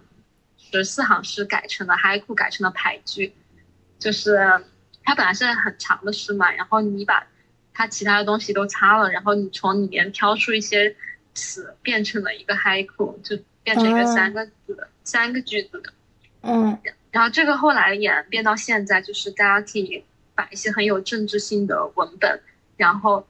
[0.58, 3.34] 十四行诗改成了嗨库，改成了排句，
[4.00, 4.40] 就是
[5.04, 7.28] 它本来是很长的诗嘛，然后你把
[7.74, 10.96] 它其他的东西都擦了，然后你从里面挑出一些
[11.34, 15.94] 词，变成了一个嗨库，就变成一个三个字的、三个句子的。
[16.40, 16.80] 嗯，
[17.12, 22.42] 然后这个后来演变到现在，就是大家可以把一些很有政治性的文本，
[22.78, 23.28] 然后。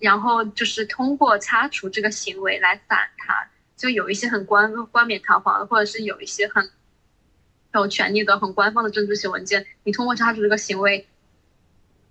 [0.00, 3.48] 然后就是通过擦除这个行为来反它，
[3.78, 6.68] 就有一些很冠冠冕堂皇的，或者是有一些很
[7.72, 11.06] 有权利的、很官方的政治性文件，你通过擦除这个行为，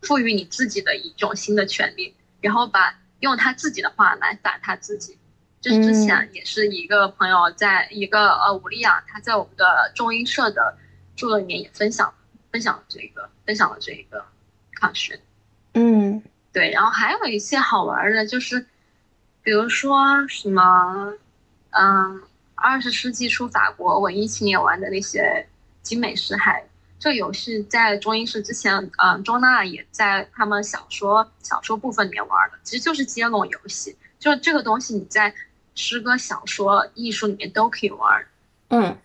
[0.01, 5.17] 赋予你自己的一种新的权利，然后把用他自己的话来打他自己。
[5.61, 10.77] 就是之前也是一个朋友在一个呃武利亚，他在我们的中英社的
[11.15, 12.13] 著作里面也分享
[12.51, 14.25] 分享了这个分享了这个
[14.79, 15.19] 考试。
[15.73, 16.23] 嗯。
[16.53, 18.65] 对，然后还有一些好玩的，就是，
[19.43, 21.13] 比如说什么，
[21.79, 22.21] 嗯，
[22.55, 25.47] 二十世纪初法国文艺青年玩的那些
[25.83, 26.67] 精美诗海，
[26.97, 35.33] 这游戏在中英式之前，嗯，中娜也在他们小说小说部分里面玩的，其实就是接龙游戏，就这个东西你在
[35.75, 38.25] 诗歌、小说、艺术里面都可以玩。
[38.69, 38.97] 嗯，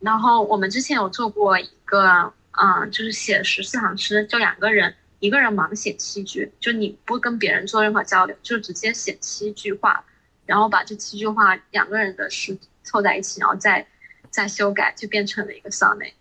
[0.00, 4.94] 然后我们之前有做过一个，嗯，就是写十四行诗，就两个人。
[5.20, 10.04] 一个人盲写七句，就你不跟别人做任何交流，就直接写七句话，
[10.48, 13.86] 然后把这七句话两个人的诗凑在一起，然后再
[14.30, 16.14] 再修改，就变成了一个 sonnet。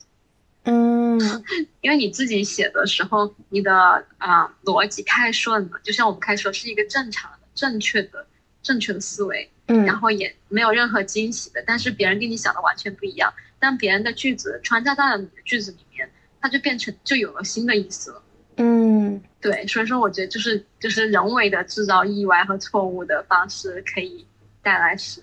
[0.63, 1.17] 嗯，
[1.79, 8.27] 因为你自己写的时候，你的啊逻辑太顺了，就像我们开始说是一个正常的、正确的、
[8.61, 18.21] 正确的思维，嗯，然后也没有任何惊喜的，但是别人跟你想的完全不一样，当别人的句子穿插到了你的句子里面，它就变成就有了新的意思了。
[18.59, 24.25] 嗯，对，所以说我觉得就是就是人为的制造意外和错误的方式可以
[24.63, 25.21] 带来诗，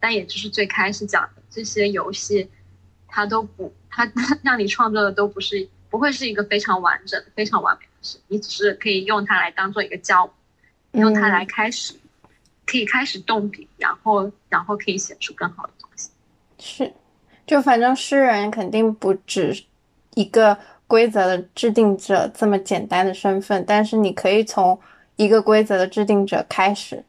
[0.00, 2.50] 但也就是最开始讲的这些游戏，
[3.06, 4.10] 它都不，它
[4.42, 10.34] 让你创作的都不是不会是一个非常完整、非常完美的事，你只是可以用它来当做一个教，
[10.90, 11.94] 用它来开始，
[12.66, 16.10] 可以开始动笔，然后然后可以写出更好的东西。
[16.58, 16.92] 是，
[17.46, 19.62] 就反正诗人肯定不止
[20.14, 20.58] 一个。
[20.92, 24.78] 规则的制定者这么简单的身份，但是你可以从
[25.16, 27.02] 一个规则的制定者开始，